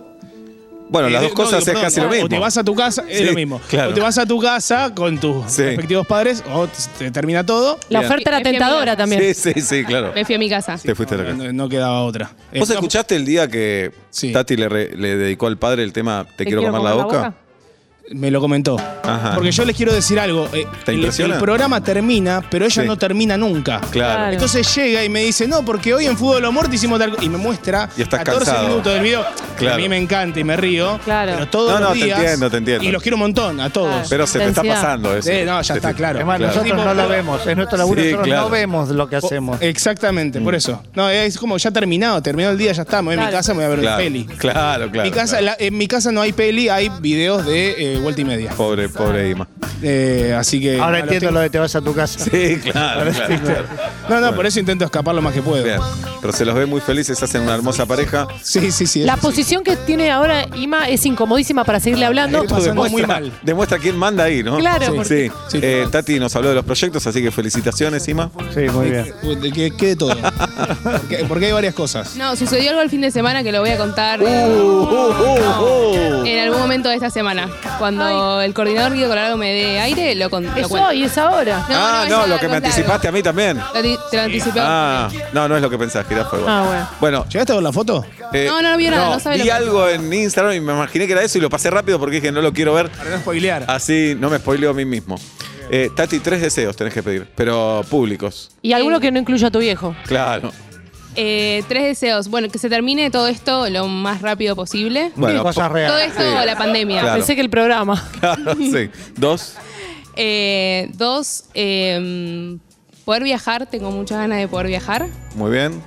Bueno, 0.89 1.07
Eh, 1.07 1.11
las 1.11 1.21
de- 1.21 1.27
dos 1.29 1.37
no, 1.37 1.43
cosas 1.43 1.51
digo, 1.51 1.59
es 1.59 1.65
perdón, 1.65 1.81
casi 1.83 2.01
lo 2.01 2.09
mismo. 2.09 2.25
O 2.25 2.29
te 2.29 2.39
vas 2.39 2.57
a 2.57 2.63
tu 2.63 2.75
casa, 2.75 3.03
es 3.09 3.17
Sí, 3.19 3.23
lo 3.25 3.33
mismo. 3.33 3.61
claro. 3.69 3.91
O 3.91 3.93
te 3.93 4.01
vas 4.01 4.17
a 4.17 4.25
tu 4.25 4.39
casa 4.39 4.93
con 4.95 5.17
tus 5.19 5.51
Sí. 5.51 5.63
respectivos 5.63 6.07
padres 6.07 6.43
o 6.53 6.67
te 6.97 7.11
termina 7.11 7.45
todo. 7.45 7.77
La 7.89 7.99
oferta 8.01 8.29
era 8.29 8.41
tentadora 8.41 8.95
también. 8.95 9.33
Sí, 9.35 9.53
sí, 9.53 9.61
sí, 9.61 9.83
claro. 9.83 10.11
Me 10.15 10.25
fui 10.25 10.35
a 10.35 10.39
mi 10.39 10.49
casa. 10.49 10.77
Te 10.77 10.95
fuiste 10.95 11.15
a 11.15 11.17
la 11.19 11.23
casa. 11.25 11.35
No, 11.37 11.53
no 11.53 11.69
quedaba 11.69 12.01
otra. 12.03 12.31
Eh, 12.51 12.59
¿Vos 12.59 12.69
no, 12.69 12.75
escuchaste 12.75 13.15
el 13.15 13.25
día 13.25 13.47
que 13.47 13.91
Sí. 14.09 14.31
Tati 14.31 14.55
le, 14.55 14.67
re- 14.69 14.95
le 14.95 15.15
dedicó 15.17 15.47
al 15.47 15.57
padre 15.57 15.83
el 15.83 15.93
tema 15.93 16.25
Te, 16.35 16.45
quiero, 16.45 16.61
comer, 16.63 16.81
la 16.81 16.93
boca? 16.93 17.33
Me 18.11 18.31
lo 18.31 18.39
comentó. 18.39 18.77
Ajá. 19.03 19.33
Porque 19.35 19.51
yo 19.51 19.65
les 19.65 19.75
quiero 19.75 19.93
decir 19.93 20.17
algo. 20.19 20.47
eh, 20.53 20.65
¿Te 20.85 20.91
el, 20.91 20.97
impresiona? 20.99 21.35
el 21.35 21.41
programa 21.41 21.81
termina, 21.83 22.41
pero 22.49 22.65
ella 22.65 22.81
Sí. 22.83 22.87
no 22.87 22.97
termina 22.97 23.35
nunca. 23.37 23.79
Claro. 23.91 23.91
Claro. 24.17 24.31
Entonces 24.33 24.73
llega 24.75 25.03
y 25.03 25.09
me 25.09 25.21
dice, 25.21 25.47
no, 25.47 25.65
porque 25.65 25.93
hoy 25.93 26.05
en 26.05 26.17
Fútbol 26.17 26.45
o 26.45 26.51
Muerte 26.51 26.75
hicimos 26.75 26.99
tal 26.99 27.15
co-". 27.15 27.21
Y 27.21 27.27
me 27.29 27.37
muestra 27.37 27.89
Y 27.97 28.03
estás 28.03 28.19
14 28.23 28.45
cansado. 28.45 28.67
minutos 28.69 28.93
del 28.93 29.03
video. 29.03 29.25
que 29.57 29.61
Claro. 29.63 29.75
A 29.75 29.77
mí 29.79 29.89
me 29.89 29.97
encanta 29.97 30.39
y 30.39 30.43
me 30.43 30.55
río. 30.55 30.99
Claro. 31.03 31.31
Pero 31.33 31.47
todos 31.47 31.71
No, 31.73 31.79
no, 31.79 31.89
los 31.89 31.97
te 31.99 32.05
días. 32.05 32.19
entiendo, 32.19 32.49
te 32.51 32.57
entiendo. 32.57 32.83
Y 32.85 32.91
los 32.91 33.01
quiero 33.01 33.15
un 33.15 33.21
montón, 33.21 33.59
a 33.59 33.69
todos. 33.71 34.07
Pero 34.07 34.27
se 34.27 34.37
te 34.39 34.45
está 34.45 34.63
pasando 34.63 35.15
eso. 35.15 35.29
Sí, 35.29 35.39
no, 35.45 35.59
ya 35.61 35.73
Te- 35.73 35.79
está, 35.79 35.93
claro. 35.95 36.19
Es 36.19 36.25
más, 36.25 36.37
Claro. 36.37 36.53
nosotros 36.55 36.85
no 36.85 36.93
lo 36.93 37.09
vemos. 37.09 37.45
Es 37.47 37.55
nuestro 37.57 37.77
laburo, 37.77 37.99
Sí, 38.01 38.07
nosotros 38.09 38.27
claro. 38.27 38.41
no 38.43 38.49
vemos 38.51 38.89
lo 38.89 39.09
que 39.09 39.15
O- 39.17 39.25
hacemos. 39.25 39.57
Exactamente, 39.61 40.39
por 40.41 40.53
eso. 40.55 40.81
No, 40.93 41.09
es 41.09 41.37
como 41.39 41.57
ya 41.57 41.71
terminado, 41.71 42.21
terminó 42.21 42.49
el 42.51 42.57
día, 42.57 42.71
ya 42.71 42.83
está. 42.83 43.01
Me 43.01 43.07
voy 43.07 43.13
a 43.15 43.17
mi 43.17 43.21
Claro. 43.23 43.37
casa, 43.37 43.53
me 43.53 43.57
voy 43.57 43.65
a 43.65 43.69
ver 43.69 43.79
Claro, 43.79 43.95
una 43.95 44.03
peli. 44.03 44.23
claro, 44.25 44.91
claro. 44.91 45.09
Mi 45.09 45.15
casa, 45.15 45.39
claro. 45.39 45.57
la- 45.59 45.65
en 45.65 45.77
mi 45.77 45.87
casa 45.87 46.11
no 46.11 46.21
hay 46.21 46.33
peli, 46.33 46.69
hay 46.69 46.89
videos 47.01 47.45
de 47.45 47.95
eh, 47.95 47.96
vuelta 47.99 48.21
y 48.21 48.25
media. 48.25 48.53
Pobre, 48.55 48.89
pobre 48.89 49.29
Ima. 49.29 49.47
Eh, 49.81 50.35
así 50.37 50.59
que. 50.59 50.79
Ahora 50.79 50.99
entiendo 50.99 51.27
tengo- 51.27 51.33
lo 51.33 51.39
de 51.41 51.49
te 51.49 51.59
vas 51.59 51.75
a 51.75 51.81
tu 51.81 51.93
casa. 51.93 52.19
Sí, 52.19 52.57
claro, 52.63 53.11
claro, 53.11 53.39
claro. 53.43 53.65
No, 54.09 54.19
no, 54.21 54.35
por 54.35 54.45
eso 54.45 54.59
intento 54.59 54.85
escapar 54.85 55.13
lo 55.13 55.21
más 55.21 55.33
que 55.33 55.41
puedo. 55.41 55.63
Bien. 55.63 55.79
Pero 56.21 56.33
se 56.33 56.45
los 56.45 56.55
ve 56.55 56.65
muy 56.65 56.81
felices, 56.81 57.21
hacen 57.21 57.41
una 57.43 57.53
hermosa 57.55 57.85
pareja. 57.85 58.27
Sí, 58.41 58.71
sí, 58.71 58.87
sí. 58.87 59.01
La 59.03 59.15
sí. 59.15 59.21
posición 59.21 59.63
que 59.63 59.75
tiene 59.75 60.09
ahora 60.11 60.47
Ima 60.55 60.89
es 60.89 61.05
incomodísima 61.05 61.63
para 61.63 61.79
seguirle 61.79 62.05
hablando. 62.05 62.41
Esto 62.41 62.55
pasando 62.55 62.81
muy 62.81 62.89
demuestra, 62.89 63.19
mal. 63.19 63.31
demuestra 63.43 63.77
quién 63.77 63.95
manda 63.97 64.23
ahí, 64.23 64.41
¿no? 64.43 64.57
Claro, 64.57 65.03
Sí. 65.03 65.27
Sí. 65.27 65.31
Sí, 65.49 65.59
Eh. 65.61 65.85
Tati 65.91 66.19
nos 66.19 66.35
habló 66.35 66.49
de 66.49 66.55
los 66.55 66.65
proyectos, 66.65 67.05
así 67.07 67.21
que 67.21 67.31
felicitaciones, 67.31 68.07
Ima. 68.07 68.29
Sí, 68.53 68.61
muy 68.73 68.89
bien. 68.89 69.13
Que 69.53 69.71
quede 69.71 69.95
todo. 69.95 70.15
porque, 70.83 71.25
porque 71.27 71.45
hay 71.47 71.51
varias 71.51 71.73
cosas. 71.75 72.15
No, 72.15 72.35
sucedió 72.35 72.69
algo 72.71 72.81
el 72.81 72.89
fin 72.89 73.01
de 73.01 73.11
semana 73.11 73.43
que 73.43 73.51
lo 73.51 73.59
voy 73.61 73.69
a 73.69 73.77
contar 73.77 74.19
en 76.25 76.39
algún 76.39 76.59
momento 76.59 76.89
de 76.89 76.95
esta 76.95 77.09
semana. 77.09 77.47
Cuando 77.79 78.41
el 78.41 78.53
coordinador 78.53 78.93
Guido 78.93 79.07
Colorado 79.09 79.37
me 79.37 79.53
dé 79.53 79.66
aire, 79.79 80.15
lo, 80.15 80.29
con, 80.29 80.45
lo 80.45 80.55
Es 80.55 80.67
cuento. 80.67 80.89
hoy, 80.89 81.03
es 81.03 81.17
ahora. 81.17 81.65
ah, 81.69 82.05
no, 82.09 82.27
lo 82.27 82.37
que 82.39 82.47
me 82.47 82.53
largo. 82.53 82.67
anticipaste 82.67 83.07
a 83.07 83.11
mí 83.11 83.21
también. 83.21 83.57
Lo 83.57 83.71
Te 84.09 84.17
lo 84.17 84.21
anticipé. 84.23 84.59
Ah, 84.61 85.09
no, 85.33 85.47
no 85.47 85.55
es 85.55 85.61
lo 85.61 85.69
que 85.69 85.77
pensás, 85.77 86.05
jirafa. 86.07 86.37
igual. 86.37 86.51
Ah, 86.53 86.63
bueno. 86.65 86.87
Bueno, 86.99 87.25
¿Llegaste 87.29 87.51
a 87.51 87.55
ver 87.55 87.63
la 87.63 87.71
foto? 87.73 88.05
eh, 88.33 88.45
No, 88.47 88.61
no, 88.61 88.71
no 88.71 88.77
vi 88.77 88.89
nada, 88.89 89.09
no 89.15 89.19
sabe 89.19 89.37
lo 89.37 89.43
Vi 89.43 89.49
que- 89.49 89.53
algo 89.55 89.87
en 89.89 90.11
Instagram 90.13 90.53
y 90.55 90.59
me 90.59 90.73
imaginé 90.73 91.05
que 91.07 91.13
era 91.13 91.23
eso 91.23 91.37
y 91.37 91.41
lo 91.41 91.49
pasé 91.49 91.69
rápido 91.69 91.99
porque 91.99 92.15
dije 92.17 92.31
no 92.31 92.41
lo 92.41 92.53
quiero 92.53 92.73
ver. 92.73 92.89
Para 92.89 93.09
no 93.09 93.17
spoilear. 93.17 93.65
Así 93.67 94.15
no 94.19 94.29
me 94.29 94.37
spoileo 94.37 94.71
a 94.71 94.73
mí 94.73 94.85
mismo. 94.85 95.15
Eh, 95.69 95.89
Tati, 95.95 96.19
tres 96.19 96.41
deseos 96.41 96.75
tenés 96.77 96.93
que 96.93 97.03
pedir, 97.03 97.27
pero 97.35 97.83
públicos. 97.89 98.51
Y 98.61 98.71
alguno 98.73 98.99
que 99.01 99.11
no 99.11 99.19
incluya 99.19 99.47
a 99.47 99.51
tu 99.51 99.59
viejo. 99.59 99.93
Claro. 100.05 100.51
Eh, 101.19 101.63
tres 101.67 101.83
deseos. 101.83 102.27
Bueno, 102.29 102.47
que 102.49 102.59
se 102.59 102.69
termine 102.69 103.09
todo 103.09 103.27
esto 103.27 103.67
lo 103.69 103.87
más 103.87 104.21
rápido 104.21 104.55
posible. 104.55 105.11
Bueno, 105.15 105.41
cosas 105.41 105.71
reales. 105.71 105.91
Todo 106.13 106.23
esto, 106.23 106.39
Sí. 106.41 106.45
la 106.45 106.55
pandemia. 106.55 107.01
Claro. 107.01 107.17
Pensé 107.17 107.33
que 107.35 107.41
el 107.41 107.49
programa. 107.49 108.07
Claro, 108.19 108.53
sí. 108.55 108.89
Dos. 109.15 109.55
Eh, 110.15 110.89
dos, 110.93 111.45
eh, 111.55 112.55
poder 113.03 113.23
viajar. 113.23 113.65
Tengo 113.65 113.89
muchas 113.91 114.19
ganas 114.19 114.37
de 114.39 114.47
poder 114.47 114.67
viajar. 114.67 115.07
Muy 115.35 115.51
bien. 115.51 115.81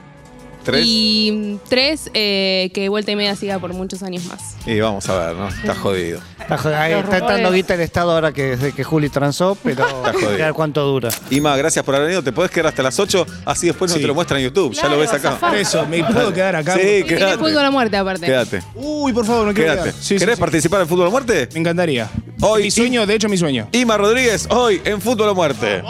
Tres. 0.65 0.85
Y, 0.87 1.29
Y 1.29 1.33
mm, 1.33 1.59
tres, 1.69 2.11
eh, 2.15 2.71
que 2.75 2.89
Vuelta 2.89 3.11
y 3.11 3.17
Media 3.17 3.35
siga 3.37 3.59
por 3.59 3.73
muchos 3.75 4.03
años 4.03 4.25
más. 4.27 4.41
vamos 4.81 5.09
a 5.09 5.27
ver, 5.27 5.37
¿no? 5.37 5.49
Está 5.49 5.75
jodido. 5.75 6.21
Está, 6.41 6.59
jod- 6.59 6.75
ahí 6.75 6.93
está 6.93 7.21
dando 7.21 7.53
guita 7.53 7.75
el 7.75 7.81
Estado 7.81 8.11
ahora 8.13 8.33
que 8.33 8.57
desde 8.57 8.73
que 8.73 8.83
Juli 8.85 9.09
transó, 9.09 9.57
pero 9.63 9.85
jodido. 10.13 10.31
a 10.31 10.37
ver 10.37 10.53
cuánto 10.55 10.83
dura. 10.85 11.11
Ima, 11.31 11.57
gracias 11.57 11.85
por 11.85 11.95
haber 11.95 12.07
venido. 12.09 12.23
Te 12.23 12.33
podés 12.33 12.51
quedar 12.51 12.67
hasta 12.69 12.83
las 12.83 12.99
8, 12.99 13.27
así 13.45 13.67
después 13.69 13.91
no 13.91 13.97
Sí. 13.97 14.03
te 14.03 14.07
lo 14.09 14.15
muestran 14.15 14.41
en 14.41 14.47
YouTube. 14.47 14.73
ya 14.75 14.89
lo 14.89 14.99
ves 14.99 15.13
acá. 15.13 15.37
Por 15.39 15.55
eso, 15.57 15.87
¿me 15.87 16.03
puedo 16.05 16.33
quedar 16.33 16.57
acá? 16.57 16.75
Sí, 16.75 16.81
Tiene 16.81 17.07
quédate. 17.07 17.39
fútbol 17.39 17.59
a 17.65 17.71
muerte 17.71 17.97
aparte. 17.97 18.27
Quédate. 18.27 18.63
Uy, 18.75 19.13
por 19.13 19.25
favor, 19.25 19.47
no 19.47 19.55
quiero 19.55 19.73
Quédate. 19.73 19.91
quedar. 19.91 20.03
Sí, 20.03 20.15
sí, 20.15 20.19
¿Querés 20.19 20.37
sí. 20.37 20.41
participar 20.41 20.81
en 20.83 20.89
Fútbol 20.89 21.07
o 21.09 21.11
Muerte? 21.11 21.49
Me 21.55 21.61
encantaría. 21.61 22.09
Hoy- 22.43 22.65
mi 22.65 22.71
sueño, 22.71 23.07
de 23.07 23.15
hecho, 23.15 23.29
mi 23.29 23.37
sueño. 23.37 23.69
Ima 23.73 23.97
Rodríguez, 23.97 24.47
hoy 24.51 24.81
en 24.85 25.01
Fútbol 25.01 25.29
o 25.29 25.35
Muerte. 25.35 25.83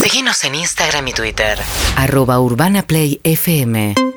Seguinos 0.00 0.44
en 0.44 0.54
Instagram 0.54 1.08
y 1.08 1.12
Twitter. 1.12 1.58
Arroba 1.94 2.40
Urbana 2.40 2.86
Play 2.86 3.20
FM. 3.22 4.09